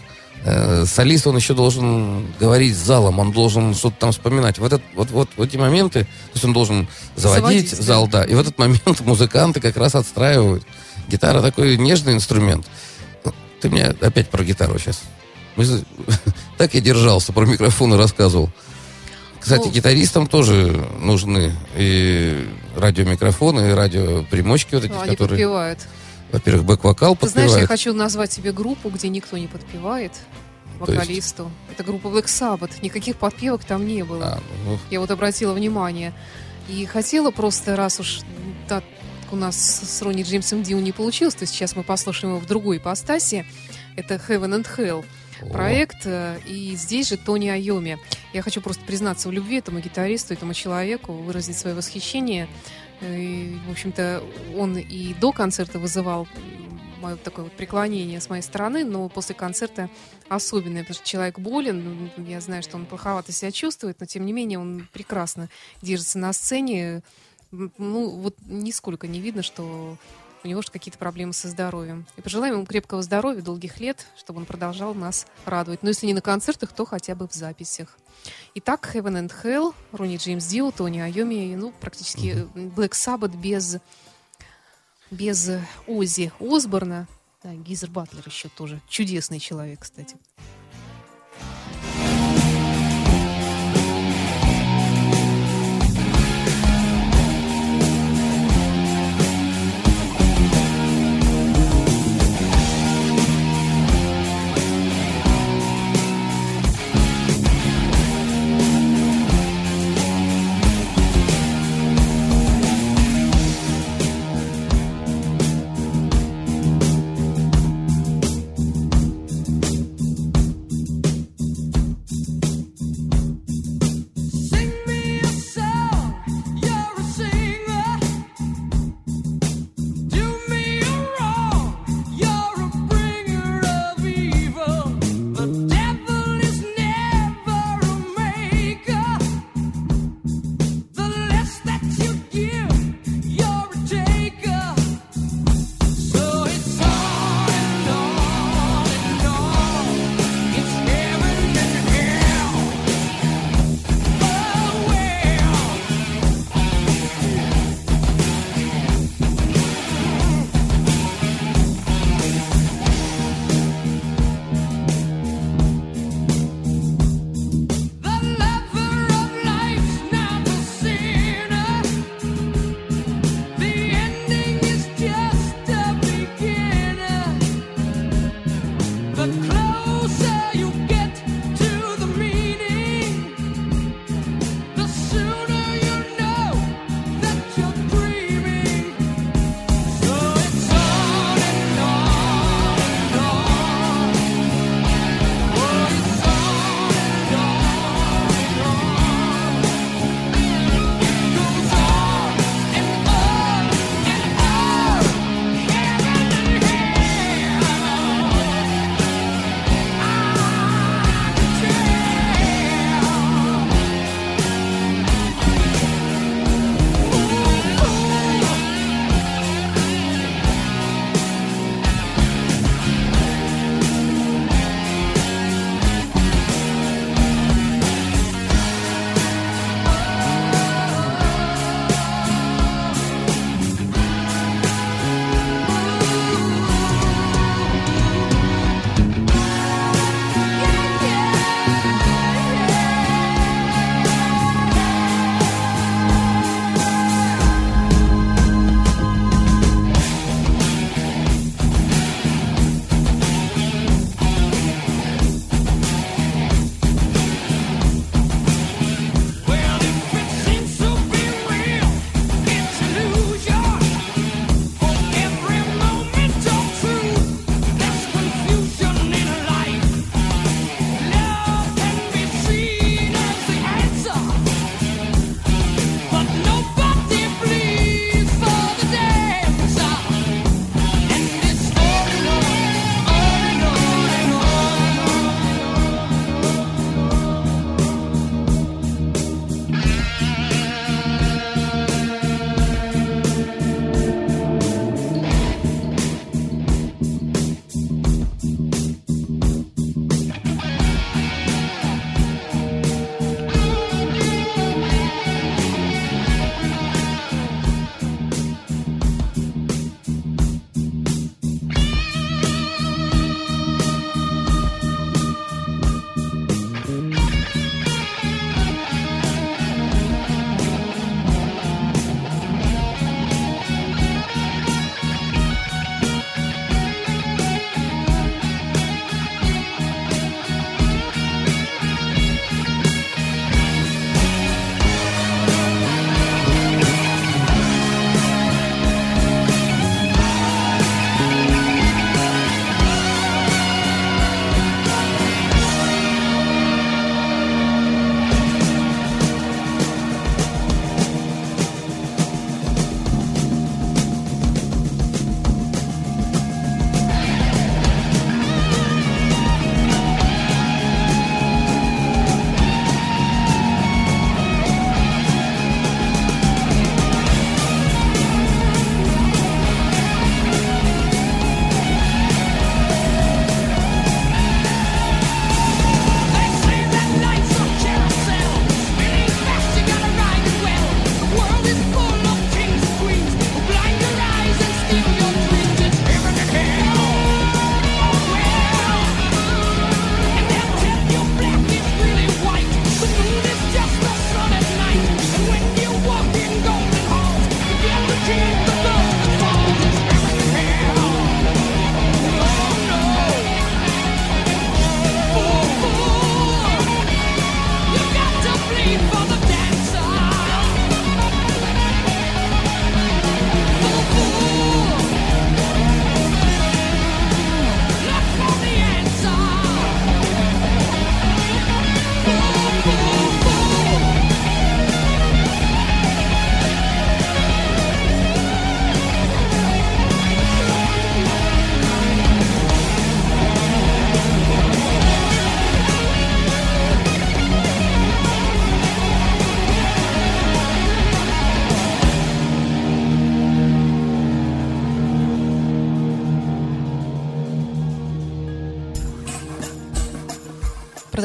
солист, 0.86 1.28
он 1.28 1.36
еще 1.36 1.54
должен 1.54 2.26
говорить 2.40 2.76
с 2.76 2.80
залом, 2.80 3.20
он 3.20 3.32
должен 3.32 3.74
что-то 3.76 3.98
там 4.00 4.12
вспоминать. 4.12 4.58
В, 4.58 4.64
этот, 4.64 4.82
вот, 4.96 5.12
вот 5.12 5.30
в 5.36 5.42
эти 5.42 5.58
моменты, 5.58 6.04
то 6.04 6.32
есть 6.34 6.46
он 6.46 6.54
должен 6.54 6.88
заводить, 7.16 7.70
Заводить, 7.70 7.70
зал, 7.72 8.08
да, 8.08 8.24
и 8.24 8.34
в 8.34 8.40
этот 8.40 8.58
момент 8.58 9.00
музыканты 9.06 9.60
как 9.60 9.78
раз 9.78 9.96
отстраивают. 9.96 10.64
Гитара 11.08 11.42
такой 11.42 11.78
нежный 11.78 12.14
инструмент. 12.14 12.66
Ну, 13.26 13.34
Ты 13.60 13.70
мне 13.70 13.86
опять 13.86 14.30
про 14.30 14.44
гитару 14.44 14.78
сейчас. 14.80 15.02
Мы 15.56 15.66
так 16.58 16.74
я 16.74 16.82
держался, 16.82 17.34
про 17.34 17.46
микрофон 17.46 17.94
и 17.94 17.98
рассказывал. 17.98 18.50
Кстати, 19.40 19.68
Ну, 19.68 19.72
гитаристам 19.72 20.28
тоже 20.28 20.88
нужны 21.00 21.54
и 21.76 22.48
радиомикрофоны, 22.76 23.72
и 23.72 23.74
радиопримочки 23.74 24.76
вот 24.76 24.86
эти, 24.86 24.94
Они 24.94 25.12
которые, 25.12 25.38
подпевают. 25.38 25.80
Во-первых, 26.32 26.64
бэк-вокал 26.66 27.16
Ты 27.16 27.28
знаешь, 27.28 27.52
я 27.52 27.68
хочу 27.68 27.94
назвать 27.94 28.32
себе 28.32 28.52
группу, 28.52 28.90
где 28.90 29.10
никто 29.10 29.38
не 29.38 29.48
подпевает 29.48 30.12
То 30.14 30.92
есть? 30.92 31.00
вокалисту. 31.00 31.52
Это 31.72 31.84
группа 31.84 32.08
Black 32.08 32.26
Sabbath. 32.26 32.72
Никаких 32.82 33.18
подпевок 33.18 33.64
там 33.66 33.86
не 33.88 34.04
было. 34.04 34.26
А, 34.26 34.40
ну, 34.66 34.78
Я 34.90 35.00
вот 35.00 35.12
обратила 35.12 35.54
внимание. 35.54 36.14
И 36.68 36.86
хотела 36.86 37.32
просто, 37.32 37.76
раз 37.76 38.00
уж 38.00 38.20
так 38.68 38.84
у 39.32 39.36
нас 39.36 39.56
с 39.58 40.02
Ронни 40.02 40.24
Джеймсом 40.24 40.64
Дио 40.64 40.80
не 40.80 40.92
получилось, 40.92 41.36
то 41.36 41.46
сейчас 41.46 41.76
мы 41.76 41.84
послушаем 41.84 42.36
его 42.36 42.44
в 42.44 42.48
другой 42.48 42.78
ипостаси. 42.78 43.46
Это 43.96 44.16
Heaven 44.16 44.62
and 44.62 44.68
Hell 44.78 45.04
о, 45.42 45.46
проект. 45.48 46.06
э, 46.06 46.40
И 46.48 46.76
здесь 46.76 47.10
же 47.10 47.18
Тони 47.18 47.48
Айоми. 47.48 47.98
Я 48.34 48.42
хочу 48.42 48.62
просто 48.62 48.84
признаться 48.86 49.30
в 49.30 49.32
любви 49.32 49.58
этому 49.58 49.80
гитаристу, 49.80 50.34
этому 50.34 50.54
человеку, 50.54 51.14
выразить 51.14 51.58
свое 51.58 51.76
восхищение. 51.76 52.48
И, 53.02 53.58
в 53.68 53.72
общем-то, 53.72 54.24
он 54.58 54.78
и 54.78 55.14
до 55.14 55.32
концерта 55.32 55.80
вызывал 55.80 56.28
мое 57.00 57.16
такое 57.16 57.46
вот 57.46 57.54
преклонение 57.54 58.20
с 58.20 58.30
моей 58.30 58.42
стороны, 58.42 58.84
но 58.84 59.08
после 59.10 59.34
концерта 59.34 59.90
особенное, 60.28 60.82
потому 60.84 60.96
что 60.96 61.08
человек 61.08 61.40
болен, 61.40 62.12
ну, 62.18 62.24
я 62.26 62.42
знаю, 62.42 62.62
что 62.62 62.76
он 62.76 62.86
плоховато 62.86 63.32
себя 63.32 63.52
чувствует, 63.52 64.00
но 64.00 64.06
тем 64.06 64.26
не 64.26 64.34
менее 64.34 64.60
он 64.60 64.88
прекрасно 64.92 65.50
держится 65.82 66.20
на 66.20 66.34
сцене. 66.34 67.02
Ну, 67.52 68.10
вот 68.10 68.36
нисколько 68.46 69.08
не 69.08 69.22
видно, 69.22 69.44
что 69.44 69.98
у 70.44 70.48
него 70.48 70.62
же 70.62 70.72
какие-то 70.72 70.98
проблемы 70.98 71.34
со 71.34 71.48
здоровьем. 71.48 72.06
И 72.16 72.22
пожелаем 72.22 72.56
ему 72.56 72.66
крепкого 72.66 73.02
здоровья, 73.02 73.42
долгих 73.42 73.80
лет, 73.80 74.06
чтобы 74.18 74.40
он 74.40 74.46
продолжал 74.46 74.94
нас 74.94 75.26
радовать. 75.46 75.84
Но 75.84 75.90
если 75.90 76.06
не 76.06 76.14
на 76.14 76.22
концертах, 76.22 76.74
то 76.74 76.86
хотя 76.86 77.16
бы 77.16 77.28
в 77.28 77.34
записях. 77.34 77.98
Итак, 78.56 78.92
Heaven 78.94 79.28
and 79.28 79.32
Hell, 79.44 79.74
Ронни 79.92 80.18
Джеймс 80.18 80.46
Дио, 80.48 80.72
Тони 80.72 81.00
Айоми, 81.00 81.56
ну, 81.56 81.72
практически 81.80 82.48
Black 82.56 82.92
Sabbath 82.92 83.36
без, 83.38 83.78
без 85.12 85.50
э, 85.50 85.62
Ози 85.88 86.32
Осборна. 86.40 87.08
Да, 87.44 87.54
Гизер 87.54 87.90
Батлер 87.90 88.24
еще 88.26 88.50
тоже. 88.50 88.82
Чудесный 88.90 89.40
человек, 89.40 89.80
кстати. 89.82 90.18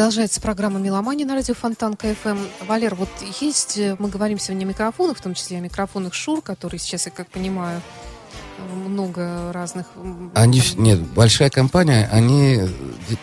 Продолжается 0.04 0.42
программа 0.42 0.78
«Меломания» 0.78 1.24
на 1.24 1.34
радио 1.34 1.54
Фонтанка 1.54 1.96
FM. 1.96 2.36
Валер, 2.66 2.94
вот 2.94 3.08
есть, 3.40 3.78
э, 3.78 3.96
мы 3.98 4.10
говорим 4.10 4.38
сегодня 4.38 4.66
о 4.66 4.68
микрофонах, 4.68 5.16
в 5.16 5.22
том 5.22 5.32
числе 5.32 5.56
о 5.56 5.60
микрофонах 5.60 6.12
Shure, 6.12 6.42
которые 6.42 6.78
сейчас, 6.78 7.06
я 7.06 7.10
как 7.10 7.28
понимаю, 7.28 7.80
много 8.86 9.52
разных... 9.52 9.86
Они, 10.34 10.62
нет, 10.76 11.00
большая 11.00 11.50
компания, 11.50 12.08
они 12.12 12.60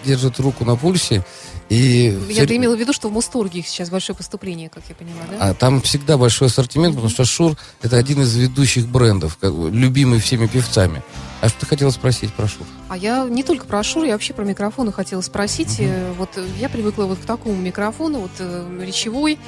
держат 0.06 0.40
руку 0.40 0.66
на 0.66 0.76
пульсе, 0.76 1.24
и... 1.70 2.18
Я 2.30 2.46
всё- 2.46 2.56
имела 2.56 2.76
в 2.76 2.80
виду, 2.80 2.92
что 2.94 3.10
в 3.10 3.14
Музторге 3.14 3.60
их 3.60 3.68
сейчас 3.68 3.90
большое 3.90 4.16
поступление, 4.16 4.70
как 4.70 4.84
я 4.90 4.96
понимаю, 4.96 5.26
да? 5.32 5.38
А 5.40 5.54
там 5.54 5.82
всегда 5.82 6.18
большой 6.18 6.48
ассортимент, 6.50 6.96
потому 6.96 7.10
что 7.10 7.24
Shure 7.26 7.56
это 7.82 7.96
один 7.98 8.22
из 8.22 8.36
ведущих 8.36 8.88
брендов, 8.88 9.38
как 9.40 9.54
любимый 9.54 10.20
всеми 10.20 10.48
певцами. 10.48 11.02
А 11.40 11.50
что 11.50 11.62
ты 11.62 11.66
хотела 11.66 11.90
спросить 11.92 12.34
про 12.34 12.48
Shure? 12.48 12.68
А 12.90 12.98
я 12.98 13.26
не 13.30 13.44
только 13.44 13.66
про 13.66 13.84
Шур, 13.84 14.04
я 14.04 14.14
вообще 14.14 14.34
про 14.34 14.44
микрофоны 14.44 14.92
хотела 14.92 15.22
спросить. 15.22 15.80
Э, 15.80 16.12
Вот 16.18 16.30
э, 16.38 16.46
я 16.60 16.68
привыкла 16.70 17.06
вот 17.06 17.20
к 17.20 17.26
такому 17.26 17.56
микрофону, 17.56 18.20
вот 18.20 18.32
э, 18.40 18.80
речевой. 18.86 19.40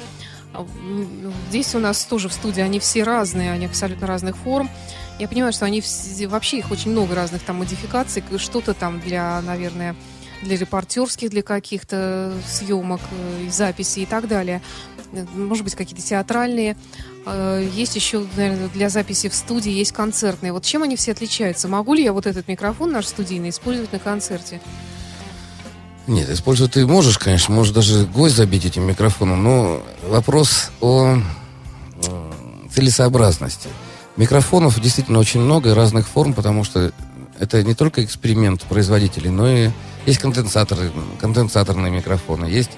А, 0.54 0.66
Здесь 1.50 1.74
у 1.74 1.78
нас 1.78 2.04
тоже 2.04 2.28
в 2.28 2.32
студии 2.32 2.60
они 2.62 2.80
все 2.80 3.02
разные, 3.02 3.52
они 3.52 3.66
абсолютно 3.66 4.06
разных 4.06 4.36
форм. 4.36 4.70
Я 5.18 5.28
понимаю, 5.28 5.52
что 5.52 5.64
они 5.64 5.82
вообще 6.26 6.58
их 6.58 6.70
очень 6.70 6.90
много 6.90 7.14
разных 7.14 7.42
там 7.42 7.56
модификаций, 7.56 8.22
что-то 8.38 8.74
там 8.74 9.00
для, 9.00 9.40
наверное, 9.42 9.94
для 10.42 10.56
репортерских, 10.56 11.30
для 11.30 11.42
каких-то 11.42 12.32
съемок, 12.46 13.00
э, 13.10 13.50
записей 13.50 14.02
и 14.02 14.06
так 14.06 14.26
далее. 14.26 14.60
Э, 15.12 15.24
Может 15.34 15.64
быть, 15.64 15.74
какие-то 15.74 16.04
театральные. 16.04 16.76
Э, 17.26 17.66
Есть 17.74 17.94
еще, 17.94 18.26
наверное, 18.36 18.68
для 18.68 18.88
записи 18.88 19.28
в 19.28 19.34
студии, 19.34 19.70
есть 19.70 19.92
концертные. 19.92 20.52
Вот 20.52 20.64
чем 20.64 20.82
они 20.82 20.96
все 20.96 21.12
отличаются? 21.12 21.68
Могу 21.68 21.94
ли 21.94 22.02
я 22.02 22.12
вот 22.12 22.26
этот 22.26 22.48
микрофон 22.48 22.92
наш 22.92 23.06
студийный 23.06 23.50
использовать 23.50 23.92
на 23.92 24.00
концерте? 24.00 24.60
Нет, 26.06 26.28
использовать 26.28 26.72
ты 26.72 26.86
можешь, 26.86 27.18
конечно, 27.18 27.54
можешь 27.54 27.72
даже 27.72 28.04
гость 28.04 28.36
забить 28.36 28.66
этим 28.66 28.82
микрофоном, 28.82 29.42
но 29.42 29.82
вопрос 30.08 30.70
о 30.80 31.18
целесообразности. 32.74 33.68
Микрофонов 34.16 34.80
действительно 34.80 35.18
очень 35.18 35.40
много 35.40 35.70
и 35.70 35.74
разных 35.74 36.06
форм, 36.06 36.34
потому 36.34 36.64
что 36.64 36.92
это 37.38 37.62
не 37.62 37.74
только 37.74 38.04
эксперимент 38.04 38.62
производителей, 38.62 39.30
но 39.30 39.48
и 39.48 39.70
есть 40.06 40.20
конденсаторы, 40.20 40.92
конденсаторные 41.20 41.90
микрофоны, 41.90 42.46
есть 42.46 42.70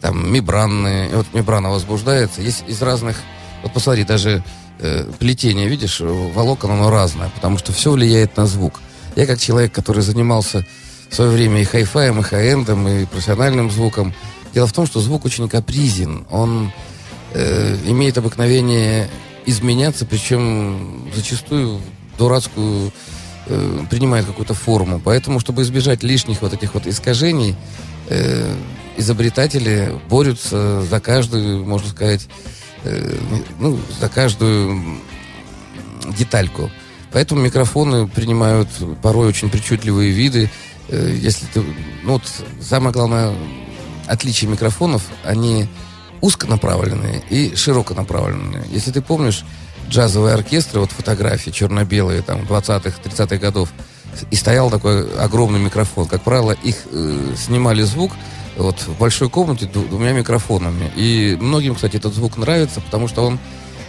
там 0.00 0.32
мембранные, 0.32 1.08
вот 1.16 1.26
мембрана 1.32 1.70
возбуждается, 1.70 2.42
есть 2.42 2.64
из 2.68 2.80
разных, 2.82 3.16
вот 3.62 3.72
посмотри, 3.72 4.04
даже 4.04 4.44
э, 4.78 5.10
плетение, 5.18 5.68
видишь, 5.68 6.00
волокон, 6.00 6.70
оно 6.70 6.90
разное, 6.90 7.30
потому 7.30 7.58
что 7.58 7.72
все 7.72 7.90
влияет 7.90 8.36
на 8.36 8.46
звук. 8.46 8.80
Я 9.16 9.26
как 9.26 9.40
человек, 9.40 9.72
который 9.72 10.02
занимался 10.02 10.64
в 11.08 11.14
свое 11.14 11.30
время 11.30 11.60
и 11.60 11.64
хай-фаем, 11.64 12.20
и 12.20 12.22
хай-эндом, 12.22 12.86
и 12.86 13.06
профессиональным 13.06 13.70
звуком. 13.70 14.12
Дело 14.52 14.66
в 14.66 14.72
том, 14.72 14.86
что 14.86 15.00
звук 15.00 15.24
очень 15.24 15.48
капризен. 15.48 16.26
Он 16.30 16.72
э, 17.32 17.76
имеет 17.86 18.18
обыкновение 18.18 19.08
изменяться, 19.46 20.06
причем 20.06 21.08
зачастую 21.14 21.80
дурацкую 22.18 22.92
э, 23.46 23.78
принимает 23.90 24.26
какую-то 24.26 24.54
форму. 24.54 25.00
Поэтому, 25.04 25.40
чтобы 25.40 25.62
избежать 25.62 26.02
лишних 26.02 26.42
вот 26.42 26.52
этих 26.52 26.74
вот 26.74 26.86
искажений, 26.86 27.56
э, 28.08 28.54
изобретатели 28.96 29.98
борются 30.08 30.82
за 30.82 31.00
каждую, 31.00 31.64
можно 31.64 31.88
сказать, 31.88 32.28
э, 32.84 33.16
ну, 33.58 33.78
за 34.00 34.08
каждую 34.08 35.00
детальку. 36.16 36.70
Поэтому 37.12 37.40
микрофоны 37.40 38.08
принимают 38.08 38.68
порой 39.02 39.28
очень 39.28 39.48
причудливые 39.50 40.10
виды. 40.10 40.50
Э, 40.88 41.16
Если 41.16 41.46
ты, 41.46 41.62
ну 42.02 42.14
вот 42.14 42.22
самое 42.60 42.92
главное 42.92 43.34
отличие 44.06 44.50
микрофонов, 44.50 45.02
они 45.24 45.68
узконаправленные 46.24 47.22
и 47.28 47.54
широконаправленные. 47.54 48.64
Если 48.70 48.90
ты 48.90 49.02
помнишь 49.02 49.44
джазовые 49.90 50.34
оркестры, 50.34 50.80
вот 50.80 50.90
фотографии 50.90 51.50
черно-белые, 51.50 52.22
там, 52.22 52.40
20-х, 52.40 52.94
30-х 53.04 53.36
годов, 53.36 53.68
и 54.30 54.34
стоял 54.34 54.70
такой 54.70 55.14
огромный 55.18 55.60
микрофон. 55.60 56.06
Как 56.06 56.22
правило, 56.22 56.52
их 56.52 56.76
э, 56.90 57.34
снимали 57.36 57.82
звук 57.82 58.12
вот 58.56 58.80
в 58.80 58.96
большой 58.96 59.28
комнате 59.28 59.66
двумя 59.66 60.12
микрофонами. 60.12 60.90
И 60.96 61.36
многим, 61.38 61.74
кстати, 61.74 61.96
этот 61.96 62.14
звук 62.14 62.38
нравится, 62.38 62.80
потому 62.80 63.06
что 63.06 63.26
он, 63.26 63.38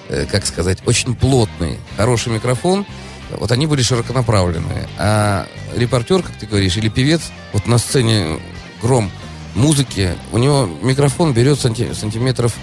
э, 0.10 0.26
как 0.30 0.46
сказать, 0.46 0.80
очень 0.86 1.16
плотный. 1.16 1.80
Хороший 1.96 2.34
микрофон, 2.34 2.86
вот 3.32 3.50
они 3.54 3.66
были 3.66 3.82
широконаправленные. 3.82 4.90
А 4.98 5.48
репортер, 5.74 6.22
как 6.22 6.36
ты 6.36 6.48
говоришь, 6.48 6.76
или 6.76 6.90
певец, 6.90 7.22
вот 7.54 7.66
на 7.66 7.78
сцене 7.78 8.42
гром 8.82 9.10
музыки, 9.56 10.14
у 10.32 10.38
него 10.38 10.70
микрофон 10.82 11.34
берет 11.34 11.60
санти- 11.60 11.94
сантиметров 11.94 12.54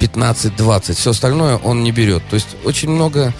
15-20. 0.00 0.94
Все 0.94 1.10
остальное 1.10 1.56
он 1.56 1.82
не 1.82 1.92
берет. 1.92 2.22
То 2.28 2.34
есть 2.34 2.56
очень 2.64 2.90
много 2.90 3.32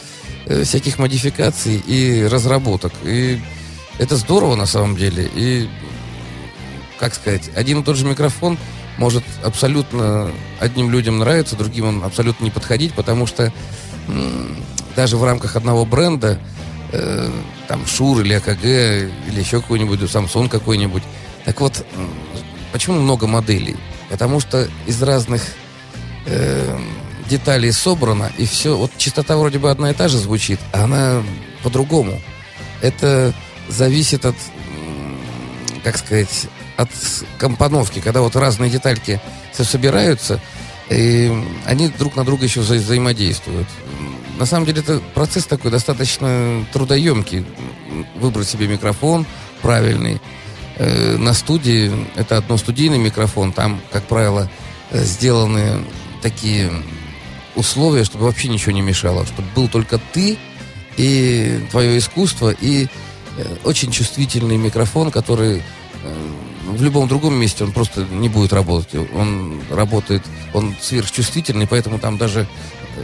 э, 0.47 0.63
всяких 0.65 0.99
модификаций 0.99 1.77
и 1.87 2.25
разработок. 2.25 2.93
И 3.05 3.41
это 3.99 4.17
здорово 4.17 4.55
на 4.55 4.67
самом 4.67 4.97
деле. 4.97 5.29
И, 5.35 5.69
как 6.99 7.15
сказать, 7.15 7.51
один 7.57 7.81
и 7.81 7.85
тот 7.85 7.97
же 7.97 8.05
микрофон 8.05 8.59
может 8.99 9.25
абсолютно 9.43 10.31
одним 10.61 10.91
людям 10.91 11.19
нравиться, 11.19 11.57
другим 11.57 11.87
он 11.87 12.05
абсолютно 12.05 12.45
не 12.45 12.51
подходить, 12.51 12.93
потому 12.93 13.27
что 13.27 13.53
даже 14.95 15.17
в 15.17 15.25
рамках 15.25 15.57
одного 15.57 15.85
бренда, 15.85 16.39
э, 16.93 17.31
там 17.69 17.87
Шур 17.87 18.21
или 18.21 18.35
АКГ, 18.35 18.65
или 18.65 19.41
еще 19.41 19.61
какой-нибудь, 19.61 20.01
Samsung 20.01 20.49
какой-нибудь. 20.49 21.03
Так 21.45 21.61
вот, 21.61 21.85
почему 22.73 23.01
много 23.01 23.27
моделей? 23.27 23.77
Потому 24.11 24.41
что 24.41 24.69
из 24.87 25.03
разных 25.03 25.43
э, 26.27 26.79
деталей 27.29 27.73
собрано, 27.73 28.33
и 28.39 28.47
все, 28.47 28.77
вот 28.77 28.91
частота 28.97 29.37
вроде 29.37 29.59
бы 29.59 29.71
одна 29.71 29.91
и 29.91 29.95
та 29.95 30.09
же 30.09 30.19
звучит, 30.19 30.59
а 30.73 30.85
она 30.85 31.23
по-другому. 31.63 32.21
Это 32.81 33.33
зависит 33.69 34.25
от, 34.27 34.35
как 35.85 35.97
сказать, 35.97 36.49
от 36.77 36.91
компоновки, 37.39 38.01
когда 38.01 38.21
вот 38.23 38.35
разные 38.37 38.71
детальки 38.71 39.21
собираются, 39.53 40.41
и 40.91 41.33
они 41.65 41.89
друг 41.89 42.17
на 42.17 42.25
друга 42.25 42.45
еще 42.45 42.61
вза- 42.61 42.79
взаимодействуют. 42.79 43.69
На 44.39 44.47
самом 44.47 44.67
деле 44.67 44.81
это 44.81 45.01
процесс 45.15 45.47
такой 45.47 45.71
достаточно 45.71 46.65
трудоемкий. 46.73 47.47
Выбрать 48.17 48.49
себе 48.49 48.67
микрофон 48.67 49.27
правильный. 49.61 50.21
Э, 50.83 51.17
На 51.17 51.33
студии 51.33 51.93
это 52.17 52.39
одностудийный 52.39 52.99
микрофон, 52.99 53.53
там, 53.53 53.81
как 53.93 54.03
правило, 54.05 54.51
э, 54.91 55.05
сделаны 55.05 55.85
такие 56.23 56.73
условия, 57.55 58.03
чтобы 58.03 58.25
вообще 58.25 58.49
ничего 58.49 58.73
не 58.73 58.81
мешало, 58.81 59.25
чтобы 59.25 59.49
был 59.55 59.69
только 59.69 60.01
ты 60.13 60.39
и 60.97 61.61
твое 61.71 61.99
искусство, 61.99 62.51
и 62.51 62.89
э, 63.39 63.57
очень 63.63 63.93
чувствительный 63.93 64.57
микрофон, 64.57 65.11
который 65.11 65.63
в 66.67 66.83
любом 66.83 67.07
другом 67.07 67.35
месте 67.35 67.63
он 67.63 67.71
просто 67.71 68.05
не 68.11 68.29
будет 68.29 68.53
работать. 68.53 68.93
Он 69.15 69.63
работает, 69.71 70.23
он 70.53 70.75
сверхчувствительный, 70.81 71.69
поэтому 71.69 72.01
там 72.01 72.19
даже 72.19 72.49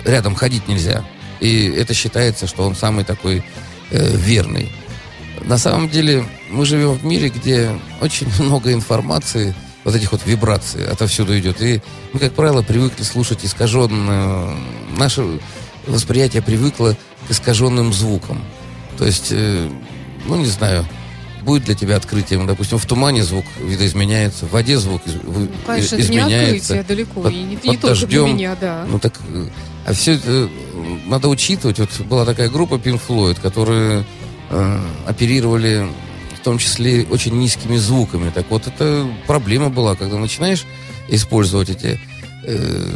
рядом 0.04 0.34
ходить 0.34 0.66
нельзя. 0.66 1.04
И 1.38 1.66
это 1.66 1.94
считается, 1.94 2.48
что 2.48 2.64
он 2.64 2.74
самый 2.74 3.04
такой 3.04 3.44
э, 3.90 4.16
верный. 4.16 4.72
На 5.44 5.58
самом 5.58 5.88
деле 5.88 6.24
мы 6.50 6.64
живем 6.66 6.92
в 6.94 7.04
мире, 7.04 7.28
где 7.28 7.70
очень 8.00 8.26
много 8.38 8.72
информации, 8.72 9.54
вот 9.84 9.94
этих 9.94 10.12
вот 10.12 10.22
вибраций 10.26 10.86
отовсюду 10.86 11.38
идет. 11.38 11.60
И 11.62 11.80
мы, 12.12 12.20
как 12.20 12.32
правило, 12.34 12.62
привыкли 12.62 13.02
слушать 13.04 13.44
искаженное... 13.44 14.54
Наше 14.96 15.40
восприятие 15.86 16.42
привыкло 16.42 16.96
к 17.26 17.30
искаженным 17.30 17.92
звукам. 17.92 18.42
То 18.98 19.06
есть, 19.06 19.28
э, 19.30 19.70
ну, 20.26 20.36
не 20.36 20.46
знаю, 20.46 20.84
будет 21.42 21.64
для 21.64 21.74
тебя 21.74 21.96
открытием, 21.96 22.46
допустим, 22.46 22.76
в 22.78 22.84
тумане 22.84 23.22
звук 23.22 23.46
видоизменяется, 23.60 24.44
в 24.46 24.50
воде 24.50 24.76
звук 24.78 25.00
из- 25.06 25.14
вы- 25.14 25.44
Ну, 25.44 25.48
Конечно, 25.66 25.94
это 25.94 25.96
не 25.96 26.02
изменяется. 26.18 26.74
открытие 26.74 26.82
далеко, 26.82 27.20
Под- 27.22 27.32
и 27.32 27.36
не, 27.42 27.56
под 27.56 27.64
не 27.64 27.76
только 27.78 27.94
для 28.06 28.06
дождем. 28.06 28.28
меня, 28.36 28.56
да. 28.60 28.84
Ну 28.86 28.98
так, 28.98 29.14
э, 29.28 29.46
а 29.86 29.92
все 29.94 30.12
это 30.14 30.24
э, 30.30 30.48
надо 31.06 31.28
учитывать. 31.28 31.78
Вот 31.78 31.90
была 32.06 32.26
такая 32.26 32.50
группа 32.50 32.74
Pink 32.74 33.00
Floyd, 33.08 33.40
которые 33.40 34.04
э, 34.50 34.80
оперировали 35.06 35.88
в 36.38 36.44
том 36.44 36.58
числе 36.58 37.04
очень 37.04 37.38
низкими 37.38 37.76
звуками. 37.76 38.30
Так 38.30 38.46
вот, 38.50 38.66
это 38.66 39.08
проблема 39.26 39.70
была, 39.70 39.94
когда 39.94 40.18
начинаешь 40.18 40.64
использовать 41.08 41.70
эти 41.70 42.00
э, 42.44 42.90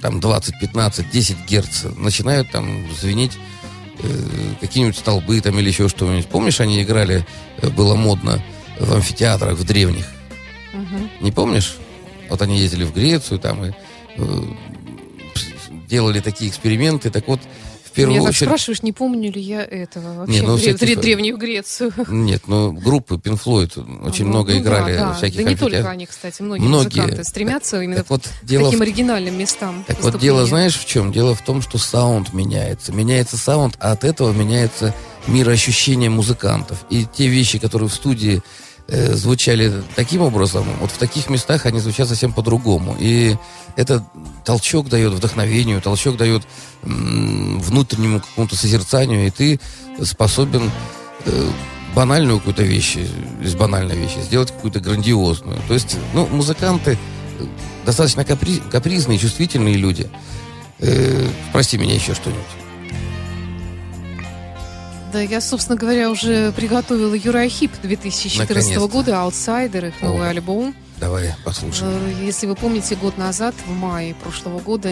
там 0.00 0.20
20, 0.20 0.58
15, 0.60 1.10
10 1.10 1.36
герц, 1.48 1.84
начинают 1.96 2.50
там 2.50 2.86
звенеть 3.00 3.32
э, 3.98 4.08
какие-нибудь 4.60 4.96
столбы 4.96 5.40
там 5.40 5.58
или 5.58 5.68
еще 5.68 5.88
что-нибудь. 5.88 6.26
Помнишь, 6.26 6.60
они 6.60 6.82
играли, 6.82 7.26
э, 7.60 7.68
было 7.68 7.94
модно 7.94 8.42
в 8.78 8.94
амфитеатрах, 8.94 9.58
в 9.58 9.64
древних? 9.64 10.06
Мгм. 10.72 11.10
Не 11.20 11.32
помнишь? 11.32 11.76
Вот 12.28 12.42
они 12.42 12.58
ездили 12.58 12.84
в 12.84 12.94
Грецию 12.94 13.40
там 13.40 13.64
и 13.64 13.72
э, 14.16 14.42
делали 15.88 16.20
такие 16.20 16.50
эксперименты. 16.50 17.10
Так 17.10 17.26
вот, 17.26 17.40
первую 17.96 18.14
Меня 18.18 18.26
так 18.26 18.30
очередь... 18.30 18.48
спрашиваешь, 18.48 18.82
не 18.82 18.92
помню 18.92 19.32
ли 19.32 19.40
я 19.40 19.62
этого 19.64 20.14
вообще, 20.18 20.40
Не, 20.40 20.46
ну, 20.46 20.54
Дре- 20.54 20.58
всякие 20.58 20.88
Дре- 20.88 20.94
фа- 20.94 21.00
Древнюю 21.02 21.36
Грецию. 21.36 21.92
Нет, 22.08 22.42
ну 22.46 22.72
группы 22.72 23.16
Pink 23.16 23.40
Floyd 23.44 24.04
очень 24.06 24.24
Ну, 24.26 24.30
много 24.30 24.52
ну 24.52 24.58
играли 24.60 24.96
да, 24.96 25.14
всяких 25.14 25.36
Да 25.36 25.42
не 25.50 25.56
только 25.56 25.90
они, 25.90 26.06
кстати, 26.06 26.42
многие, 26.42 26.62
Многие. 26.62 27.00
музыканты 27.00 27.24
стремятся 27.24 27.80
именно 27.82 27.96
Так 27.96 28.10
вот, 28.10 28.22
к 28.28 28.44
дело 28.44 28.66
таким 28.66 28.78
в- 28.78 28.82
оригинальным 28.82 29.36
местам. 29.38 29.82
Так 29.86 30.00
вот, 30.02 30.18
дело 30.18 30.46
знаешь 30.46 30.78
в 30.78 30.86
чем? 30.86 31.10
Дело 31.10 31.34
в 31.34 31.42
том, 31.42 31.60
что 31.62 31.78
саунд 31.78 32.32
меняется. 32.32 32.92
Меняется 32.92 33.36
саунд, 33.36 33.76
а 33.80 33.92
от 33.92 34.04
этого 34.04 34.32
меняется 34.32 34.94
мироощущение 35.26 36.10
музыкантов. 36.10 36.84
И 36.90 37.04
те 37.04 37.26
вещи, 37.26 37.58
которые 37.58 37.88
в 37.88 37.94
студии 37.94 38.42
э, 38.88 39.14
звучали 39.14 39.72
таким 39.94 40.22
образом, 40.22 40.66
вот 40.80 40.90
в 40.90 40.98
таких 40.98 41.30
местах 41.30 41.66
они 41.66 41.80
звучат 41.80 42.08
совсем 42.08 42.32
по-другому. 42.32 42.96
И 42.98 43.36
это 43.76 44.04
толчок 44.44 44.88
дает 44.88 45.12
вдохновению, 45.12 45.80
толчок 45.80 46.16
дает 46.16 46.42
внутреннему 46.82 48.20
какому-то 48.20 48.56
созерцанию, 48.56 49.26
и 49.26 49.30
ты 49.30 49.60
способен 50.02 50.70
э, 51.24 51.50
банальную 51.94 52.38
какую-то 52.38 52.62
вещь, 52.62 52.98
из 53.42 53.54
банальной 53.54 53.96
вещи, 53.96 54.18
сделать 54.22 54.52
какую-то 54.52 54.80
грандиозную. 54.80 55.58
То 55.66 55.74
есть, 55.74 55.96
ну, 56.12 56.26
музыканты 56.26 56.92
э, 57.38 57.44
достаточно 57.84 58.20
капри- 58.20 58.62
капризные, 58.70 59.18
чувствительные 59.18 59.76
люди. 59.76 60.08
Э, 60.78 61.26
прости 61.52 61.78
меня 61.78 61.94
еще 61.94 62.14
что-нибудь. 62.14 62.65
Да, 65.12 65.20
я, 65.20 65.40
собственно 65.40 65.76
говоря, 65.78 66.10
уже 66.10 66.52
приготовила 66.52 67.14
Uriah 67.14 67.48
Heep 67.48 67.72
2014 67.82 68.38
Наконец-то. 68.48 68.88
года, 68.88 69.22
«Outsider», 69.22 69.86
их 69.86 70.02
новый 70.02 70.26
О. 70.26 70.30
альбом. 70.30 70.74
Давай 70.98 71.34
послушаем. 71.44 71.92
Э, 71.92 72.24
Если 72.24 72.46
вы 72.46 72.54
помните, 72.56 72.96
год 72.96 73.16
назад, 73.18 73.54
в 73.66 73.70
мае 73.70 74.14
прошлого 74.14 74.58
года, 74.60 74.90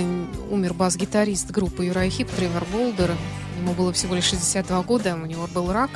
умер 0.51 0.75
бас-гитарист 0.75 1.51
группы 1.51 1.87
Uriah 1.87 2.11
Heep, 2.11 2.31
Тревор 2.31 2.65
Болдер. 2.73 3.17
Ему 3.61 3.73
было 3.73 3.93
всего 3.93 4.15
лишь 4.15 4.25
62 4.27 4.83
года, 4.83 5.15
у 5.21 5.27
него 5.27 5.47
был 5.49 5.73
рак. 5.73 5.91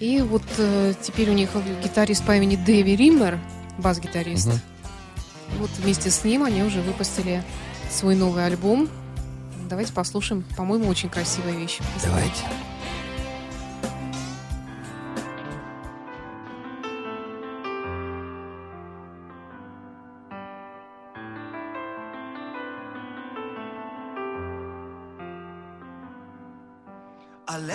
И 0.00 0.20
вот 0.20 0.42
э, 0.58 0.94
теперь 1.02 1.30
у 1.30 1.34
них 1.34 1.50
гитарист 1.84 2.24
по 2.24 2.36
имени 2.36 2.56
Дэви 2.56 2.96
Риммер, 2.96 3.38
бас-гитарист. 3.78 4.46
Мгм. 4.48 4.60
Вот 5.60 5.70
вместе 5.78 6.10
с 6.10 6.24
ним 6.24 6.44
они 6.44 6.62
уже 6.62 6.80
выпустили 6.80 7.42
свой 7.90 8.14
новый 8.14 8.44
альбом. 8.46 8.88
Давайте 9.68 9.92
послушаем, 9.92 10.44
по-моему, 10.56 10.88
очень 10.88 11.08
красивая 11.10 11.52
вещь. 11.52 11.78
Давайте. 12.04 12.42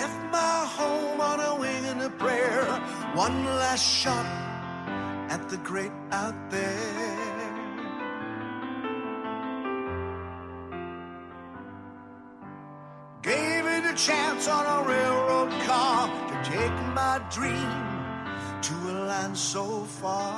Left 0.04 0.32
my 0.32 0.58
home 0.78 1.20
on 1.20 1.38
a 1.40 1.52
wing 1.60 1.84
and 1.86 2.02
a 2.02 2.10
prayer. 2.10 2.64
One 3.14 3.36
last 3.62 3.86
shot 4.00 4.26
at 5.34 5.48
the 5.48 5.56
great 5.68 5.94
out 6.10 6.38
there. 6.50 7.54
Gave 13.22 13.64
it 13.76 13.84
a 13.92 13.96
chance 14.08 14.44
on 14.56 14.64
a 14.76 14.78
railroad 14.92 15.52
car 15.68 16.00
to 16.30 16.36
take 16.54 16.76
my 17.00 17.14
dream 17.36 17.74
to 18.66 18.74
a 18.92 18.94
land 19.10 19.36
so 19.36 19.64
far. 20.00 20.34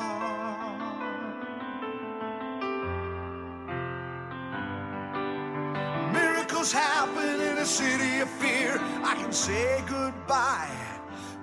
Miracles 6.12 6.70
happen 6.72 7.45
city 7.66 8.20
of 8.20 8.30
fear. 8.30 8.78
I 9.02 9.14
can 9.16 9.32
say 9.32 9.82
goodbye 9.88 10.70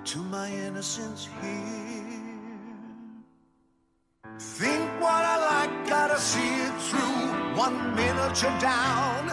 to 0.04 0.18
my 0.18 0.50
innocence 0.50 1.28
here. 1.40 1.84
Think 4.38 4.90
what 5.00 5.24
I 5.24 5.36
like, 5.52 5.88
gotta 5.88 6.18
see 6.18 6.54
it 6.66 6.74
through. 6.88 7.56
One 7.56 7.94
minute 7.94 8.42
you're 8.42 8.58
down, 8.58 9.28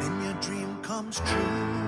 then 0.00 0.22
your 0.22 0.34
dream 0.40 0.82
comes 0.82 1.20
true. 1.20 1.85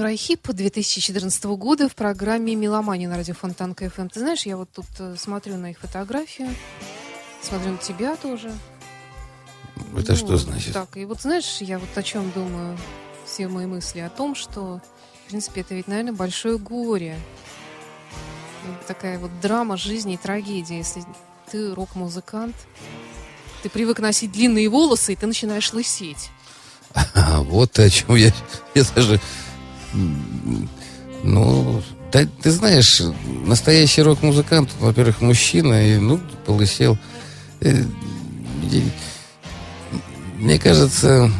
Uriah 0.00 0.27
Heep 0.27 0.48
2014 0.50 1.44
года 1.44 1.86
в 1.86 1.94
программе 1.94 2.54
«Меломания» 2.54 3.06
на 3.06 3.18
радио 3.18 3.34
Фонтанка 3.34 3.74
FM. 3.74 4.08
Ты 4.08 4.20
знаешь, 4.20 4.46
я 4.46 4.56
вот 4.56 4.70
тут 4.72 4.86
э, 4.98 5.14
смотрю 5.18 5.58
на 5.58 5.72
их 5.72 5.78
фотографию, 5.78 6.48
смотрю 7.42 7.72
на 7.72 7.76
тебя 7.76 8.16
тоже. 8.16 8.50
Это 9.94 10.12
Ну, 10.12 10.16
что 10.16 10.38
значит? 10.38 10.72
Так, 10.72 10.96
и 10.96 11.04
вот 11.04 11.20
знаешь, 11.20 11.58
я 11.60 11.78
вот 11.78 11.90
о 11.94 12.02
чем 12.02 12.30
думаю, 12.30 12.78
все 13.26 13.46
мои 13.46 13.66
мысли 13.66 13.98
о 13.98 14.08
том, 14.08 14.34
что, 14.34 14.80
в 15.26 15.28
принципе, 15.28 15.60
это 15.60 15.74
ведь, 15.74 15.86
наверное, 15.86 16.14
большое 16.14 16.56
горе. 16.56 17.18
Такая 18.88 19.18
вот 19.18 19.30
драма 19.42 19.76
жизни 19.76 20.14
и 20.14 20.16
трагедия. 20.16 20.78
Если 20.78 21.04
ты 21.50 21.74
рок-музыкант, 21.74 22.56
ты 23.62 23.68
привык 23.68 23.98
носить 23.98 24.32
длинные 24.32 24.70
волосы, 24.70 25.12
и 25.12 25.16
ты 25.16 25.26
начинаешь 25.26 25.70
лысеть. 25.74 26.30
А, 26.94 27.42
вот 27.42 27.78
о 27.78 27.90
чем 27.90 28.14
я, 28.14 28.32
я 28.74 28.84
даже... 28.96 29.20
Ну, 31.22 31.82
да, 32.12 32.26
ты 32.42 32.50
знаешь, 32.50 33.02
настоящий 33.46 34.02
рок-музыкант, 34.02 34.70
во-первых, 34.80 35.20
мужчина, 35.20 35.86
и, 35.86 35.98
ну, 35.98 36.18
полысел. 36.46 36.98
Э, 37.60 37.84
Мне 40.38 40.58
кажется, 40.58 41.30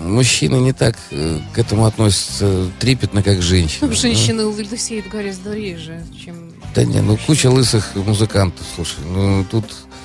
мужчины 0.00 0.56
не 0.56 0.72
так 0.72 0.96
э, 1.10 1.40
к 1.52 1.58
этому 1.58 1.86
относятся 1.86 2.70
трепетно, 2.78 3.22
как 3.22 3.42
женщины. 3.42 3.88
Ну, 3.88 3.92
женщины 3.94 4.44
лысеют 4.44 5.08
гораздо 5.08 5.54
реже, 5.54 6.04
чем... 6.24 6.52
Да 6.74 6.84
не, 6.84 7.00
ну 7.00 7.18
куча 7.26 7.50
лысых 7.50 7.96
музыкантов, 7.96 8.64
слушай, 8.76 9.00
ну 9.04 9.44
тут... 9.50 9.64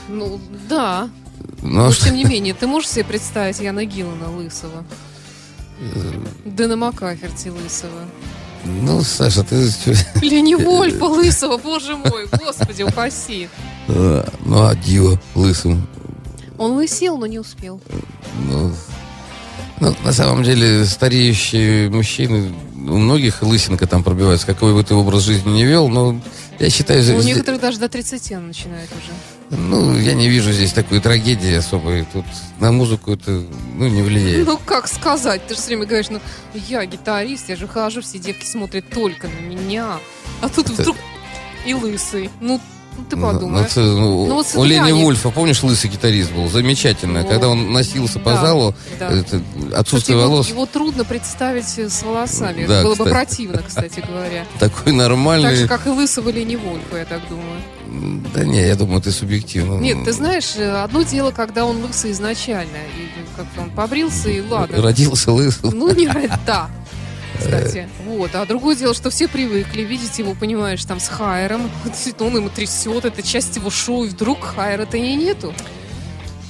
Ну, 0.09 0.39
да. 0.67 1.09
Ну, 1.61 1.81
а 1.81 1.85
Но, 1.85 1.91
что- 1.91 2.05
тем 2.05 2.15
не 2.15 2.23
менее, 2.25 2.53
ты 2.55 2.65
можешь 2.65 2.89
себе 2.89 3.05
представить 3.05 3.59
Яна 3.59 3.85
Гиллана 3.85 4.31
лысого? 4.35 4.83
Дэна 6.45 6.75
Макаферти 6.75 7.49
лысого? 7.49 8.01
ну, 8.63 9.01
Саша, 9.03 9.43
ты... 9.43 9.69
чё- 9.83 9.93
Лени 10.21 10.55
Вольфа 10.55 11.05
лысого, 11.05 11.57
боже 11.57 11.95
мой, 11.95 12.27
господи, 12.31 12.83
упаси. 12.83 13.47
А, 13.87 14.27
Ну, 14.43 14.65
а 14.65 14.75
Дио 14.75 15.17
лысым 15.35 15.87
Он 16.57 16.71
лысел, 16.73 17.17
но 17.17 17.27
не 17.27 17.37
успел. 17.39 17.79
Ну, 18.49 18.71
ну, 19.79 19.95
на 20.03 20.13
самом 20.13 20.43
деле, 20.43 20.85
стареющие 20.85 21.89
мужчины, 21.89 22.53
у 22.73 22.97
многих 22.97 23.41
лысинка 23.43 23.85
там 23.87 24.03
пробивается, 24.03 24.47
какой 24.47 24.73
бы 24.73 24.83
ты 24.83 24.95
образ 24.95 25.23
жизни 25.23 25.51
не 25.51 25.65
вел, 25.65 25.87
но 25.89 26.19
я 26.59 26.69
считаю, 26.69 26.99
У 26.99 27.03
здесь- 27.03 27.25
некоторых 27.25 27.61
даже 27.61 27.79
до 27.79 27.89
30 27.89 28.39
начинает 28.39 28.89
уже. 28.91 29.59
ну, 29.61 29.97
я 29.97 30.13
не 30.13 30.29
вижу 30.29 30.51
здесь 30.51 30.73
такой 30.73 30.99
трагедии 30.99 31.53
особой. 31.53 32.05
Тут 32.11 32.25
на 32.59 32.71
музыку 32.71 33.13
это, 33.13 33.43
ну, 33.75 33.87
не 33.87 34.01
влияет. 34.01 34.45
Ну, 34.47 34.57
как 34.65 34.87
сказать? 34.87 35.45
Ты 35.47 35.53
же 35.55 35.59
все 35.59 35.67
время 35.69 35.85
говоришь, 35.85 36.09
ну, 36.09 36.19
я 36.53 36.85
гитарист, 36.85 37.49
я 37.49 37.55
же 37.55 37.67
хожу, 37.67 38.01
все 38.01 38.19
девки 38.19 38.45
смотрят 38.45 38.89
только 38.89 39.27
на 39.27 39.39
меня. 39.45 39.99
А 40.41 40.49
тут 40.49 40.69
вдруг 40.69 40.95
и 41.65 41.73
лысый. 41.73 42.29
Ну, 42.41 42.59
ну, 42.97 43.03
ты 43.09 43.17
подумай. 43.17 43.65
ну, 43.75 43.81
ну, 43.83 43.99
Ну, 43.99 44.21
у- 44.21 44.35
вот 44.35 44.47
у 44.55 44.63
Лени 44.63 44.91
Вульфа, 44.91 45.29
помнишь, 45.29 45.61
лысый 45.63 45.89
гитарист 45.89 46.31
был? 46.31 46.49
Замечательно. 46.49 47.21
Ну, 47.21 47.27
Когда 47.27 47.49
он 47.49 47.71
носился 47.73 48.19
по 48.19 48.31
да, 48.31 48.41
залу, 48.41 48.75
да. 48.99 49.09
это 49.11 49.23
Кстати, 49.23 49.43
отсутствие 49.75 50.17
его, 50.17 50.29
волос, 50.29 50.49
его 50.49 50.65
трудно 50.65 51.03
представить 51.03 51.67
с 51.77 52.03
волосами. 52.03 52.65
Да, 52.65 52.75
Это 52.75 52.83
было 52.83 52.91
кстати. 52.93 53.07
бы 53.07 53.13
противно, 53.13 53.61
кстати 53.67 54.03
говоря. 54.07 54.45
такой 54.59 54.85
Так 54.85 54.93
нормальный. 54.93 55.55
же, 55.55 55.67
как 55.67 55.85
и 55.87 55.89
лысого 55.89 56.29
Лени 56.29 56.55
Вольфа, 56.55 56.97
я 56.97 57.05
так 57.05 57.21
думаю. 57.29 57.61
Да 58.33 58.43
не, 58.43 58.65
я 58.67 58.75
думаю, 58.75 59.01
ты 59.01 59.11
субъективно. 59.11 59.79
Нет, 59.79 60.03
ты 60.03 60.11
знаешь, 60.11 60.53
э, 60.57 60.69
одно 60.83 61.03
дело, 61.03 61.31
когда 61.31 61.65
он 61.65 61.81
лысый 61.83 62.11
изначально, 62.11 62.75
и 62.97 63.07
как-то 63.37 63.61
он 63.61 63.69
побрился, 63.69 64.29
и 64.29 64.41
ладно. 64.41 64.81
Родился 64.81 65.31
лысым. 65.31 65.69
Ну, 65.77 65.93
не 65.93 66.07
да. 66.45 66.69
Кстати, 67.39 67.89
вот. 68.05 68.33
А 68.35 68.45
другое 68.45 68.75
дело, 68.75 68.93
что 68.93 69.09
все 69.09 69.27
привыкли 69.27 69.81
видеть 69.81 70.19
его, 70.19 70.33
понимаешь, 70.33 70.83
там 70.85 70.99
с 70.99 71.07
Хайером. 71.07 71.69
Он 72.19 72.35
ему 72.35 72.49
трясет, 72.49 73.05
это 73.05 73.21
часть 73.21 73.55
его 73.55 73.69
шоу, 73.69 74.05
и 74.05 74.09
вдруг 74.09 74.43
Хайера-то 74.43 74.97
и 74.97 75.15
нету. 75.15 75.53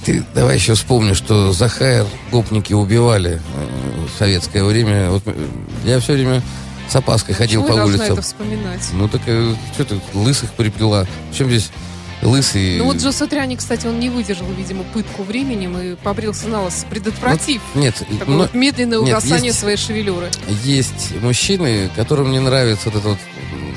Ты 0.04 0.24
давай 0.34 0.54
еще 0.54 0.74
вспомни, 0.74 1.14
что 1.14 1.52
за 1.52 1.68
хайр 1.68 2.06
гопники 2.30 2.72
убивали 2.72 3.40
э, 3.40 4.06
в 4.06 4.18
советское 4.18 4.62
время. 4.62 5.10
Вот, 5.10 5.22
э, 5.26 5.48
я 5.84 5.98
все 5.98 6.12
время 6.12 6.42
с 6.88 6.94
опаской 6.94 7.34
ходил 7.34 7.62
Почему 7.62 7.78
по 7.78 7.82
улицам. 7.86 8.12
это 8.12 8.22
вспоминать? 8.22 8.88
Ну 8.92 9.08
так 9.08 9.22
что 9.22 9.84
ты 9.84 10.00
лысых 10.14 10.52
приплела? 10.52 11.08
Причем 11.30 11.48
здесь 11.48 11.70
лысый? 12.22 12.78
Ну 12.78 12.84
вот 12.86 12.96
Джо 12.96 13.12
Сатриани, 13.12 13.56
кстати, 13.56 13.86
он 13.86 14.00
не 14.00 14.08
выдержал, 14.10 14.46
видимо, 14.56 14.84
пытку 14.84 15.22
временем 15.22 15.76
и 15.78 15.94
побрился 15.96 16.48
на 16.48 16.62
лос, 16.62 16.86
предотвратив 16.88 17.62
Нет, 17.74 17.94
такое 18.18 18.26
но 18.26 18.36
вот 18.38 18.54
медленное 18.54 18.98
нет, 18.98 19.08
угасание 19.08 19.46
есть- 19.48 19.58
своей 19.60 19.76
шевелюры. 19.76 20.30
есть 20.64 21.14
мужчины, 21.20 21.90
которым 21.94 22.30
не 22.30 22.40
нравится 22.40 22.90
вот 22.90 22.98
это 23.00 23.08
вот 23.10 23.18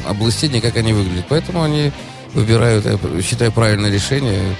облысение, 0.07 0.61
как 0.61 0.75
они 0.77 0.93
выглядят. 0.93 1.25
Поэтому 1.29 1.63
они 1.63 1.91
выбирают, 2.33 2.85
я 2.85 3.21
считаю, 3.21 3.51
правильное 3.51 3.91
решение 3.91 4.55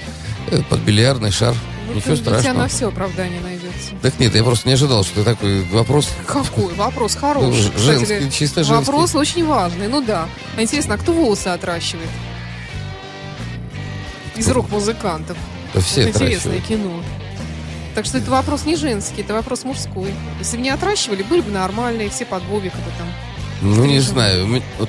э, 0.50 0.60
под 0.68 0.80
бильярдный 0.80 1.30
шар. 1.30 1.54
Вот 1.86 1.96
Ничего 1.96 2.12
у 2.12 2.16
тебя 2.18 2.30
страшного. 2.38 2.58
на 2.62 2.68
все 2.68 2.88
оправдание 2.88 3.40
найдется. 3.40 3.90
Так 4.00 4.18
нет, 4.20 4.34
я 4.34 4.44
просто 4.44 4.68
не 4.68 4.74
ожидал, 4.74 5.02
что 5.02 5.16
ты 5.16 5.24
такой 5.24 5.62
вопрос 5.64 6.08
Какой? 6.24 6.72
Вопрос 6.74 7.14
ну, 7.16 7.20
хороший. 7.20 7.62
Кстати 7.62 7.80
женский, 7.84 8.14
говоря, 8.14 8.30
чисто 8.30 8.62
женский. 8.64 8.86
Вопрос 8.86 9.14
очень 9.16 9.44
важный, 9.44 9.88
ну 9.88 10.00
да. 10.00 10.28
А 10.56 10.62
интересно, 10.62 10.94
а 10.94 10.98
кто 10.98 11.12
волосы 11.12 11.48
отращивает? 11.48 12.08
Из 14.36 14.48
рок-музыкантов. 14.48 15.36
Да 15.74 15.80
все 15.80 16.06
Вот 16.06 16.08
интересное 16.10 16.58
отращивают. 16.58 16.66
кино. 16.66 17.02
Так 17.94 18.04
что 18.04 18.18
это 18.18 18.30
вопрос 18.30 18.64
не 18.64 18.76
женский, 18.76 19.22
это 19.22 19.34
вопрос 19.34 19.64
мужской. 19.64 20.14
Если 20.38 20.56
бы 20.56 20.62
не 20.62 20.70
отращивали, 20.70 21.22
были 21.22 21.40
бы 21.40 21.50
нормальные, 21.50 22.08
все 22.10 22.24
под 22.24 22.42
бобика 22.44 22.76
бы 22.76 22.92
там. 22.98 23.08
Ну, 23.62 23.84
не 23.84 24.00
знаю. 24.00 24.44
У 24.44 24.48
Вот, 24.78 24.88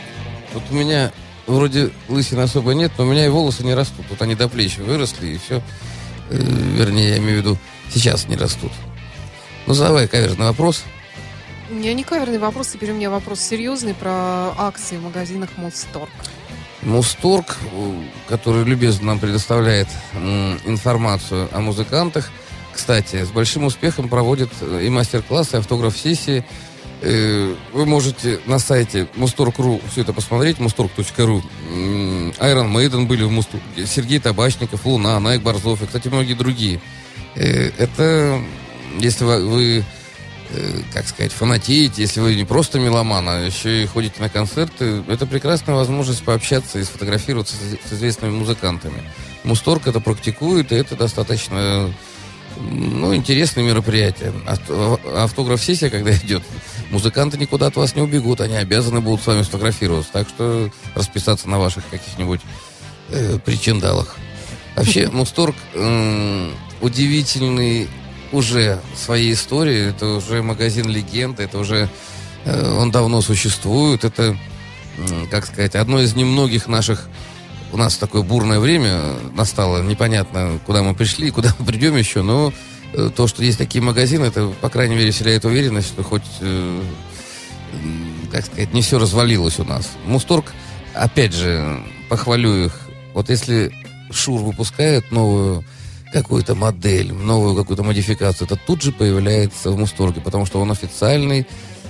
вот 0.53 0.63
у 0.69 0.73
меня 0.73 1.11
вроде 1.47 1.91
лысин 2.07 2.39
особо 2.39 2.73
нет, 2.73 2.91
но 2.97 3.05
у 3.05 3.07
меня 3.07 3.25
и 3.25 3.29
волосы 3.29 3.63
не 3.63 3.73
растут. 3.73 4.05
Вот 4.09 4.21
они 4.21 4.35
до 4.35 4.47
плеч 4.47 4.77
выросли, 4.77 5.27
и 5.27 5.37
все. 5.37 5.61
вернее, 6.29 7.09
я 7.09 7.17
имею 7.17 7.37
в 7.37 7.41
виду, 7.41 7.57
сейчас 7.91 8.27
не 8.27 8.35
растут. 8.35 8.71
Ну, 9.67 9.75
давай, 9.75 10.07
каверзный 10.07 10.45
вопрос. 10.45 10.83
У 11.69 11.73
меня 11.73 11.93
не 11.93 12.03
каверный 12.03 12.37
вопрос, 12.37 12.67
теперь 12.67 12.91
у 12.91 12.95
меня 12.95 13.09
вопрос 13.09 13.39
серьезный 13.39 13.93
про 13.93 14.53
акции 14.57 14.97
в 14.97 15.03
магазинах 15.03 15.49
Мосторг. 15.57 16.09
Мусторг, 16.83 17.57
который 18.27 18.63
любезно 18.63 19.07
нам 19.07 19.19
предоставляет 19.19 19.87
информацию 20.65 21.49
о 21.51 21.59
музыкантах, 21.59 22.31
кстати, 22.73 23.23
с 23.23 23.29
большим 23.29 23.65
успехом 23.65 24.09
проводит 24.09 24.49
э, 24.61 24.83
и 24.85 24.89
мастер-классы, 24.89 25.57
и 25.57 25.59
автограф-сессии. 25.59 26.45
Э, 27.01 27.55
Вы 27.73 27.85
можете 27.85 28.39
на 28.45 28.59
сайте 28.59 29.07
mustorg.ru 29.15 29.81
все 29.91 30.01
это 30.01 30.13
посмотреть, 30.13 30.57
mustorg.ru. 30.59 31.43
Iron 31.69 32.71
Maiden 32.71 33.07
были 33.07 33.23
в 33.23 33.31
Мусторге, 33.31 33.85
Сергей 33.85 34.19
Табачников, 34.19 34.85
Луна, 34.85 35.19
Найк 35.19 35.41
Борзов 35.41 35.81
и, 35.81 35.85
кстати, 35.85 36.07
многие 36.07 36.33
другие. 36.33 36.79
Э, 37.35 37.71
Это, 37.77 38.41
если 38.99 39.25
вы, 39.25 39.83
как 40.93 41.07
сказать, 41.07 41.31
фанатеете, 41.31 42.01
если 42.01 42.19
вы 42.19 42.35
не 42.35 42.43
просто 42.45 42.79
меломан, 42.79 43.27
а 43.29 43.39
еще 43.39 43.83
и 43.83 43.85
ходите 43.85 44.21
на 44.21 44.29
концерты, 44.29 45.03
это 45.07 45.25
прекрасная 45.25 45.75
возможность 45.75 46.23
пообщаться 46.23 46.79
и 46.79 46.83
сфотографироваться 46.83 47.55
с, 47.55 47.93
известными 47.93 48.31
музыкантами. 48.31 49.03
Мусторг 49.43 49.87
это 49.87 49.99
практикует, 49.99 50.71
и 50.71 50.75
это 50.75 50.95
достаточно 50.95 51.93
ну, 52.59 53.15
интересное 53.15 53.63
мероприятие. 53.63 54.33
Авто- 54.45 54.99
Автограф-сессия, 55.15 55.89
когда 55.89 56.11
идет, 56.15 56.43
музыканты 56.89 57.37
никуда 57.37 57.67
от 57.67 57.75
вас 57.75 57.95
не 57.95 58.01
убегут, 58.01 58.41
они 58.41 58.55
обязаны 58.55 59.01
будут 59.01 59.21
с 59.23 59.27
вами 59.27 59.43
сфотографироваться. 59.43 60.11
Так 60.11 60.29
что 60.29 60.69
расписаться 60.95 61.49
на 61.49 61.59
ваших 61.59 61.83
каких-нибудь 61.89 62.41
э, 63.09 63.39
причиндалах. 63.43 64.17
Вообще, 64.75 65.09
Мусторг 65.09 65.55
м, 65.73 66.53
удивительный 66.81 67.89
уже 68.31 68.79
своей 68.95 69.33
историей. 69.33 69.89
Это 69.89 70.07
уже 70.07 70.41
магазин 70.41 70.87
легенды, 70.87 71.43
это 71.43 71.57
уже 71.59 71.89
э, 72.45 72.73
он 72.73 72.91
давно 72.91 73.21
существует. 73.21 74.03
Это, 74.03 74.37
как 75.29 75.45
сказать, 75.45 75.75
одно 75.75 76.01
из 76.01 76.15
немногих 76.15 76.67
наших 76.67 77.07
у 77.71 77.77
нас 77.77 77.97
такое 77.97 78.21
бурное 78.21 78.59
время 78.59 79.13
настало, 79.33 79.81
непонятно, 79.81 80.59
куда 80.65 80.83
мы 80.83 80.93
пришли, 80.93 81.31
куда 81.31 81.55
мы 81.57 81.65
придем 81.65 81.95
еще, 81.95 82.21
но 82.21 82.53
э, 82.93 83.09
то, 83.15 83.27
что 83.27 83.43
есть 83.43 83.57
такие 83.57 83.81
магазины, 83.81 84.25
это, 84.25 84.49
по 84.61 84.69
крайней 84.69 84.95
мере, 84.95 85.11
вселяет 85.11 85.45
уверенность, 85.45 85.87
что 85.87 86.03
хоть, 86.03 86.21
э, 86.41 86.81
как 88.31 88.45
сказать, 88.45 88.73
не 88.73 88.81
все 88.81 88.99
развалилось 88.99 89.59
у 89.59 89.63
нас. 89.63 89.91
Мусторг, 90.05 90.53
опять 90.93 91.33
же, 91.33 91.81
похвалю 92.09 92.65
их, 92.65 92.79
вот 93.13 93.29
если 93.29 93.73
Шур 94.11 94.41
выпускает 94.41 95.11
новую 95.11 95.63
какую-то 96.11 96.55
модель, 96.55 97.13
новую 97.13 97.55
какую-то 97.55 97.83
модификацию, 97.83 98.45
это 98.45 98.55
тут 98.55 98.81
же 98.81 98.91
появляется 98.91 99.71
в 99.71 99.77
Мусторге, 99.77 100.21
потому 100.21 100.45
что 100.45 100.59
он 100.59 100.71
официальный 100.71 101.47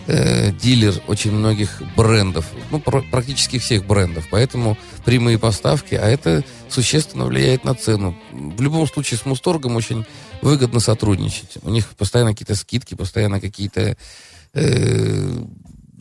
э, 0.08 0.52
дилер 0.52 0.94
очень 1.08 1.32
многих 1.32 1.82
брендов, 1.96 2.46
ну, 2.70 2.80
пр- 2.80 3.04
практически 3.10 3.60
всех 3.60 3.86
брендов, 3.86 4.28
поэтому 4.30 4.78
прямые 5.06 5.40
поставки, 5.40 5.96
а 5.96 6.08
это 6.08 6.44
существенно 6.70 7.26
влияет 7.26 7.64
на 7.64 7.76
цену. 7.76 8.18
В 8.32 8.62
любом 8.62 8.88
случае 8.88 9.18
с 9.18 9.26
Мусторгом 9.26 9.76
очень 9.76 10.06
выгодно 10.42 10.80
сотрудничать. 10.80 11.58
У 11.64 11.70
них 11.70 11.88
постоянно 11.98 12.32
какие-то 12.32 12.56
скидки, 12.56 12.96
постоянно 12.96 13.42
какие-то 13.42 13.98
Э, 14.54 15.44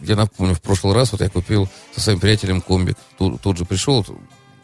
я 0.03 0.16
напомню, 0.16 0.55
в 0.55 0.62
прошлый 0.62 0.95
раз 0.95 1.12
вот 1.12 1.21
я 1.21 1.29
купил 1.29 1.68
со 1.95 2.01
своим 2.01 2.21
приятелем 2.21 2.61
комбик. 2.61 2.97
Тут, 3.18 3.41
тут 3.41 3.59
же 3.59 3.64
пришел. 3.64 4.05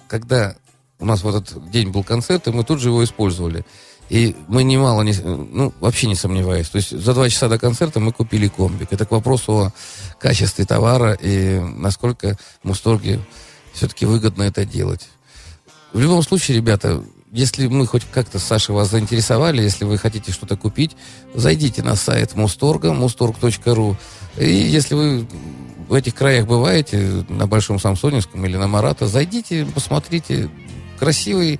Когда 0.09 0.57
у 0.99 1.05
нас 1.05 1.22
в 1.22 1.28
этот 1.28 1.70
день 1.70 1.90
был 1.90 2.03
концерт, 2.03 2.47
и 2.47 2.51
мы 2.51 2.64
тут 2.64 2.80
же 2.80 2.88
его 2.88 3.05
использовали. 3.05 3.64
И 4.09 4.36
мы 4.47 4.62
немало, 4.62 5.03
не, 5.03 5.12
ну, 5.22 5.72
вообще 5.80 6.07
не 6.07 6.14
сомневаюсь. 6.14 6.68
То 6.68 6.76
есть 6.76 6.90
за 6.97 7.12
два 7.12 7.28
часа 7.28 7.49
до 7.49 7.59
концерта 7.59 7.99
мы 7.99 8.12
купили 8.12 8.47
комбик. 8.47 8.92
Это 8.92 9.05
к 9.05 9.11
вопросу 9.11 9.53
о 9.53 9.72
качестве 10.20 10.64
товара 10.64 11.12
и 11.12 11.59
насколько 11.59 12.38
Мусторге 12.62 13.20
все-таки 13.72 14.07
выгодно 14.07 14.44
это 14.44 14.64
делать. 14.64 15.09
В 15.92 15.99
любом 15.99 16.22
случае, 16.22 16.57
ребята, 16.57 17.03
если 17.32 17.66
мы 17.66 17.86
хоть 17.86 18.05
как-то, 18.05 18.38
Саша, 18.38 18.72
вас 18.72 18.90
заинтересовали, 18.90 19.62
если 19.62 19.84
вы 19.84 19.99
хотите 19.99 20.30
что-то 20.32 20.57
купить, 20.57 20.97
зайдите 21.34 21.82
на 21.82 21.97
сайт 21.97 22.34
Мусторга, 22.36 22.88
mustorg.ru. 22.90 23.97
И 24.38 24.49
если 24.49 24.94
вы 24.94 25.26
в 25.88 25.94
этих 25.94 26.14
краях 26.14 26.47
бываете, 26.47 27.24
на 27.28 27.47
Большом 27.47 27.78
Самсоневском 27.78 28.44
или 28.47 28.57
на 28.57 28.68
Марата, 28.68 29.07
зайдите, 29.07 29.66
посмотрите. 29.74 30.49
Красивые, 30.97 31.59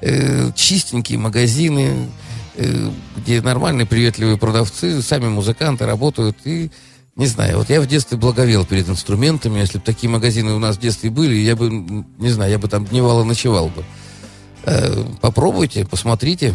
э, 0.00 0.50
чистенькие 0.54 1.18
магазины, 1.18 2.08
э, 2.54 2.90
где 3.16 3.40
нормальные, 3.42 3.86
приветливые 3.86 4.36
продавцы, 4.38 5.02
сами 5.02 5.28
музыканты 5.28 5.86
работают. 5.86 6.36
И, 6.44 6.70
не 7.16 7.26
знаю, 7.26 7.58
вот 7.58 7.70
я 7.70 7.80
в 7.80 7.86
детстве 7.86 8.16
благовел 8.16 8.64
перед 8.64 8.88
инструментами. 8.88 9.58
Если 9.60 9.78
бы 9.78 9.84
такие 9.84 10.10
магазины 10.10 10.52
у 10.52 10.58
нас 10.58 10.76
в 10.76 10.80
детстве 10.80 11.10
были, 11.10 11.34
я 11.34 11.56
бы, 11.56 11.70
не 11.70 12.30
знаю, 12.30 12.50
я 12.50 12.58
бы 12.58 12.68
там 12.68 12.84
дневал 12.84 13.22
и 13.22 13.24
ночевал 13.24 13.68
бы. 13.68 13.84
Э, 14.64 15.04
попробуйте, 15.20 15.84
посмотрите. 15.86 16.54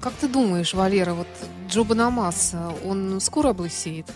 Как 0.00 0.12
ты 0.14 0.28
думаешь, 0.28 0.74
Валера, 0.74 1.14
вот 1.14 1.28
Джо 1.70 1.84
Банамаса, 1.84 2.72
он 2.84 3.20
скоро 3.20 3.50
облысеет? 3.50 4.06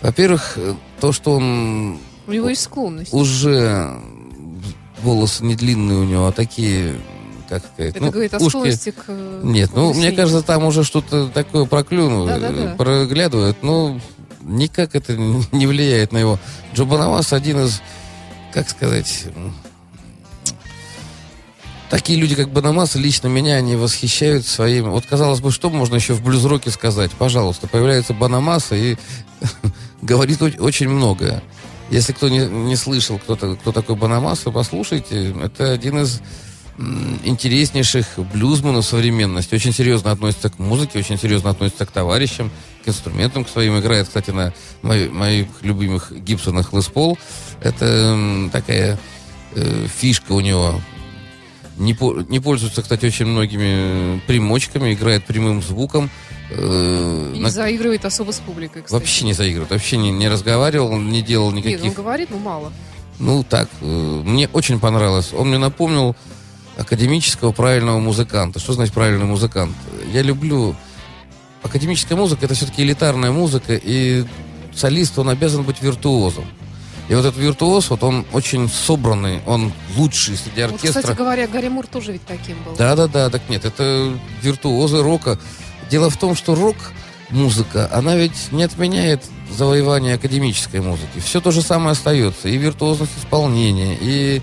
Во-первых, 0.00 0.54
э, 0.56 0.74
то, 1.00 1.12
что 1.12 1.32
он 1.32 1.98
У 2.26 2.32
него 2.32 2.48
есть 2.48 2.62
склонность. 2.62 3.12
уже 3.12 3.94
волосы 5.04 5.44
не 5.44 5.54
длинные 5.54 5.98
у 5.98 6.04
него, 6.04 6.26
а 6.26 6.32
такие, 6.32 6.96
как 7.48 7.62
сказать, 7.72 7.94
Это 7.94 8.04
ну, 8.04 8.10
говорит 8.10 8.34
о 8.34 8.38
ушки- 8.38 8.48
склонности 8.48 8.90
к 8.90 9.04
Нет, 9.42 9.70
ну, 9.74 9.94
мне 9.94 10.10
кажется, 10.12 10.42
там 10.42 10.64
уже 10.64 10.82
что-то 10.82 11.28
такое 11.28 11.66
проклюнуло, 11.66 12.26
Да-да-да. 12.26 12.72
э, 12.72 12.76
проглядывает, 12.76 13.62
но 13.62 14.00
никак 14.40 14.94
это 14.96 15.16
не 15.52 15.66
влияет 15.66 16.10
на 16.12 16.18
его. 16.18 16.38
Джо 16.74 16.84
Бонамас 16.84 17.32
один 17.32 17.64
из, 17.64 17.80
как 18.52 18.68
сказать, 18.68 19.26
такие 21.90 22.18
люди, 22.18 22.34
как 22.34 22.50
Бонамас, 22.50 22.96
лично 22.96 23.28
меня, 23.28 23.54
они 23.56 23.76
восхищают 23.76 24.46
своим... 24.46 24.90
Вот, 24.90 25.06
казалось 25.06 25.40
бы, 25.40 25.52
что 25.52 25.70
можно 25.70 25.94
еще 25.94 26.14
в 26.14 26.22
блюз-роке 26.24 26.70
сказать? 26.70 27.12
Пожалуйста, 27.12 27.68
появляется 27.68 28.14
Бонамаса 28.14 28.74
и 28.74 28.96
говорит 30.02 30.42
очень 30.42 30.88
многое. 30.88 31.42
Если 31.90 32.12
кто 32.12 32.28
не, 32.28 32.46
не 32.46 32.76
слышал, 32.76 33.18
кто, 33.18 33.36
кто 33.36 33.72
такой 33.72 33.96
Бонамаса, 33.96 34.50
послушайте. 34.50 35.34
Это 35.42 35.72
один 35.72 35.98
из 35.98 36.20
интереснейших 37.24 38.18
блюзманов 38.32 38.84
современности. 38.84 39.54
Очень 39.54 39.72
серьезно 39.72 40.10
относится 40.10 40.50
к 40.50 40.58
музыке, 40.58 40.98
очень 40.98 41.18
серьезно 41.18 41.50
относится 41.50 41.86
к 41.86 41.90
товарищам, 41.92 42.50
к 42.84 42.88
инструментам 42.88 43.44
к 43.44 43.48
своим. 43.48 43.78
Играет, 43.78 44.08
кстати, 44.08 44.30
на 44.30 44.52
мои- 44.82 45.08
моих 45.08 45.46
любимых 45.62 46.12
Гибсонах 46.12 46.72
Лес 46.72 46.86
Пол. 46.86 47.16
Это 47.62 48.48
такая 48.52 48.98
э, 49.54 49.86
фишка 50.00 50.32
у 50.32 50.40
него. 50.40 50.80
Не, 51.76 51.96
не 52.28 52.40
пользуется, 52.40 52.82
кстати, 52.82 53.06
очень 53.06 53.26
многими 53.26 54.20
примочками, 54.26 54.92
играет 54.94 55.24
прямым 55.26 55.62
звуком. 55.62 56.10
Э, 56.50 57.32
на- 57.34 57.44
не 57.44 57.50
заигрывает 57.50 58.04
особо 58.04 58.32
с 58.32 58.38
публикой, 58.40 58.82
кстати. 58.82 59.00
Вообще 59.00 59.24
не 59.24 59.32
заигрывает, 59.32 59.70
вообще 59.70 59.96
не, 59.96 60.10
не 60.10 60.28
разговаривал, 60.28 60.96
не 60.98 61.22
делал 61.22 61.50
Нет, 61.50 61.64
он 61.64 61.72
никаких... 61.72 61.94
говорит, 61.94 62.28
ну 62.30 62.38
мало. 62.38 62.72
Ну, 63.18 63.44
так, 63.44 63.68
э, 63.80 63.86
мне 64.24 64.48
очень 64.52 64.78
понравилось. 64.80 65.32
Он 65.32 65.48
мне 65.48 65.58
напомнил 65.58 66.14
академического 66.76 67.52
правильного 67.52 67.98
музыканта. 67.98 68.58
Что 68.58 68.72
значит 68.72 68.92
правильный 68.94 69.26
музыкант? 69.26 69.74
Я 70.12 70.22
люблю... 70.22 70.74
Академическая 71.62 72.18
музыка— 72.18 72.44
это 72.46 72.54
все-таки 72.54 72.82
элитарная 72.82 73.30
музыка, 73.30 73.74
и 73.74 74.24
солист, 74.74 75.18
он 75.18 75.30
обязан 75.30 75.62
быть 75.62 75.80
виртуозом. 75.80 76.44
И 77.08 77.14
вот 77.14 77.24
этот 77.24 77.38
виртуоз, 77.38 77.88
вот 77.90 78.02
он 78.02 78.26
очень 78.32 78.68
собранный, 78.68 79.40
он 79.46 79.72
лучший 79.96 80.36
среди 80.36 80.62
Вот, 80.62 80.72
оркестра. 80.74 81.00
кстати 81.00 81.16
говоря, 81.16 81.46
Гарри 81.46 81.68
Мур 81.68 81.86
тоже 81.86 82.12
ведь 82.12 82.26
таким 82.26 82.56
был. 82.64 82.74
Да-да-да, 82.76 83.30
так 83.30 83.42
нет, 83.48 83.64
это 83.64 84.12
виртуозы 84.42 85.02
рока. 85.02 85.38
Дело 85.94 86.10
в 86.10 86.16
том, 86.16 86.34
что 86.34 86.56
рок-музыка, 86.56 87.88
она 87.92 88.16
ведь 88.16 88.50
не 88.50 88.64
отменяет 88.64 89.22
завоевание 89.48 90.16
академической 90.16 90.80
музыки. 90.80 91.20
Все 91.24 91.40
то 91.40 91.52
же 91.52 91.62
самое 91.62 91.92
остается. 91.92 92.48
И 92.48 92.56
виртуозность 92.56 93.16
исполнения, 93.16 93.96
и 94.00 94.42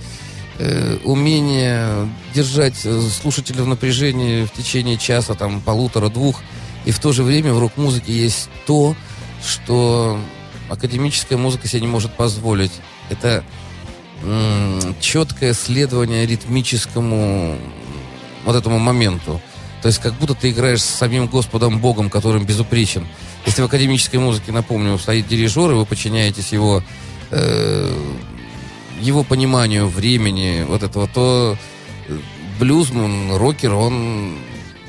э, 0.60 0.98
умение 1.04 2.10
держать 2.34 2.86
э, 2.86 3.02
слушателя 3.02 3.64
в 3.64 3.68
напряжении 3.68 4.46
в 4.46 4.54
течение 4.54 4.96
часа, 4.96 5.34
там, 5.34 5.60
полутора-двух. 5.60 6.42
И 6.86 6.92
в 6.92 7.00
то 7.00 7.12
же 7.12 7.22
время 7.24 7.52
в 7.52 7.60
рок-музыке 7.60 8.14
есть 8.14 8.48
то, 8.66 8.96
что 9.46 10.18
академическая 10.70 11.38
музыка 11.38 11.68
себе 11.68 11.82
не 11.82 11.88
может 11.88 12.14
позволить. 12.14 12.72
Это 13.10 13.44
четкое 15.02 15.54
следование 15.54 16.26
ритмическому 16.26 17.58
вот 18.46 18.56
этому 18.56 18.80
моменту. 18.80 19.42
То 19.82 19.88
есть 19.88 20.00
как 20.00 20.14
будто 20.14 20.36
ты 20.36 20.52
играешь 20.52 20.82
с 20.82 20.86
самим 20.90 21.28
Господом 21.28 21.80
Богом, 21.80 22.10
которым 22.10 22.46
безупречен. 22.46 23.08
Если 23.46 23.62
в 23.62 23.66
академической 23.66 24.18
музыке, 24.18 24.52
напомню, 24.52 24.98
стоит 25.00 25.28
дирижер, 25.28 25.72
и 25.72 25.74
вы 25.74 25.86
подчиняетесь 25.86 26.52
его, 26.52 26.84
э, 27.32 27.92
его 29.00 29.24
пониманию 29.24 29.88
времени, 29.88 30.64
вот 30.68 30.84
этого, 30.84 31.08
то 31.08 31.58
э, 32.08 32.20
блюзман, 32.60 33.36
рокер, 33.38 33.74
он 33.74 34.38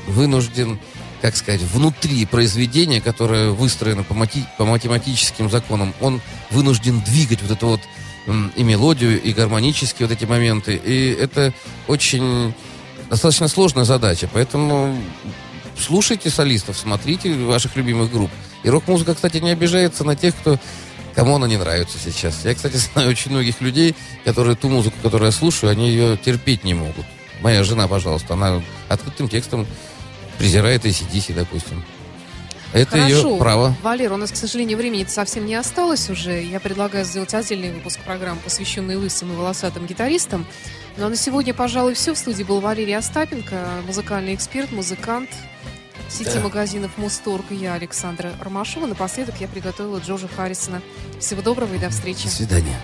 вынужден, 0.07 0.79
как 1.23 1.37
сказать, 1.37 1.63
внутри 1.63 2.27
произведения, 2.27 3.01
которое 3.01 3.51
выстроено 3.51 4.03
по, 4.03 4.13
мати- 4.13 4.47
по 4.59 4.67
математическим 4.67 5.49
законам, 5.51 5.95
он 6.03 6.21
вынужден 6.51 7.01
двигать 7.01 7.41
вот 7.41 7.51
это 7.51 7.67
вот 7.67 7.81
и 8.57 8.63
мелодию, 8.63 9.21
и 9.21 9.33
гармонические 9.33 10.07
вот 10.07 10.17
эти 10.17 10.27
моменты. 10.27 10.77
И 10.77 11.11
это 11.11 11.53
очень 11.89 12.55
достаточно 13.13 13.47
сложная 13.47 13.85
задача. 13.85 14.27
Поэтому 14.33 14.97
слушайте 15.79 16.31
солистов, 16.31 16.79
смотрите 16.79 17.35
ваших 17.35 17.77
любимых 17.77 18.11
групп. 18.11 18.31
И 18.63 18.71
рок-музыка, 18.71 19.15
кстати, 19.15 19.37
не 19.37 19.51
обижается 19.51 20.03
на 20.03 20.17
тех, 20.17 20.35
кто 20.35 20.59
кому 21.15 21.37
она 21.37 21.47
не 21.47 21.59
нравится 21.59 21.99
сейчас. 22.03 22.43
Я, 22.47 22.55
кстати, 22.55 22.77
знаю 22.95 23.11
очень 23.11 23.31
многих 23.31 23.61
людей, 23.61 23.95
которые 24.25 24.57
ту 24.57 24.71
музыку, 24.71 24.97
которую 25.03 25.27
я 25.27 25.33
слушаю, 25.33 25.71
они 25.71 25.91
ее 25.91 26.17
терпеть 26.17 26.65
не 26.65 26.73
могут. 26.73 27.05
Моя 27.43 27.63
жена, 27.65 27.87
пожалуйста, 27.87 28.33
она 28.33 28.63
открытым 28.89 29.29
текстом 29.29 29.67
презирает 30.39 30.87
ACDC, 30.87 31.35
допустим. 31.35 31.85
Это 32.73 32.97
Хорошо. 32.97 33.33
ее 33.33 33.37
право. 33.37 33.77
Валер, 33.83 34.15
у 34.15 34.17
нас, 34.17 34.31
к 34.31 34.37
сожалению, 34.37 34.79
времени 34.79 35.05
совсем 35.07 35.45
не 35.45 35.55
осталось 35.55 36.09
уже. 36.09 36.43
Я 36.43 36.61
предлагаю 36.61 37.05
сделать 37.05 37.35
отдельный 37.35 37.73
выпуск 37.73 38.01
программы, 38.01 38.41
посвященный 38.41 38.97
лысым 38.97 39.35
и 39.35 39.37
волосатым 39.37 39.85
гитаристам. 39.87 40.47
Ну 40.97 41.07
а 41.07 41.09
на 41.09 41.17
сегодня, 41.17 41.55
пожалуй, 41.55 41.95
все. 41.95 42.15
В 42.15 42.19
студии 42.19 42.43
был 42.43 42.61
Валерий 42.61 42.97
Остапенко, 42.97 43.83
музыкальный 43.87 44.35
эксперт, 44.35 44.73
музыкант 44.73 45.31
сети 46.13 46.39
магазинов 46.39 46.99
Мусторг 46.99 47.47
и 47.51 47.55
я, 47.55 47.75
Александра 47.75 48.33
Ромашова. 48.41 48.87
Напоследок 48.87 49.37
я 49.41 49.49
приготовила 49.49 49.99
Джорджа 49.99 50.29
Харрисона. 50.29 50.83
Всего 51.19 51.43
доброго 51.43 51.75
и 51.75 51.79
до 51.79 51.89
встречи. 51.91 52.25
До 52.25 52.31
свидания. 52.31 52.77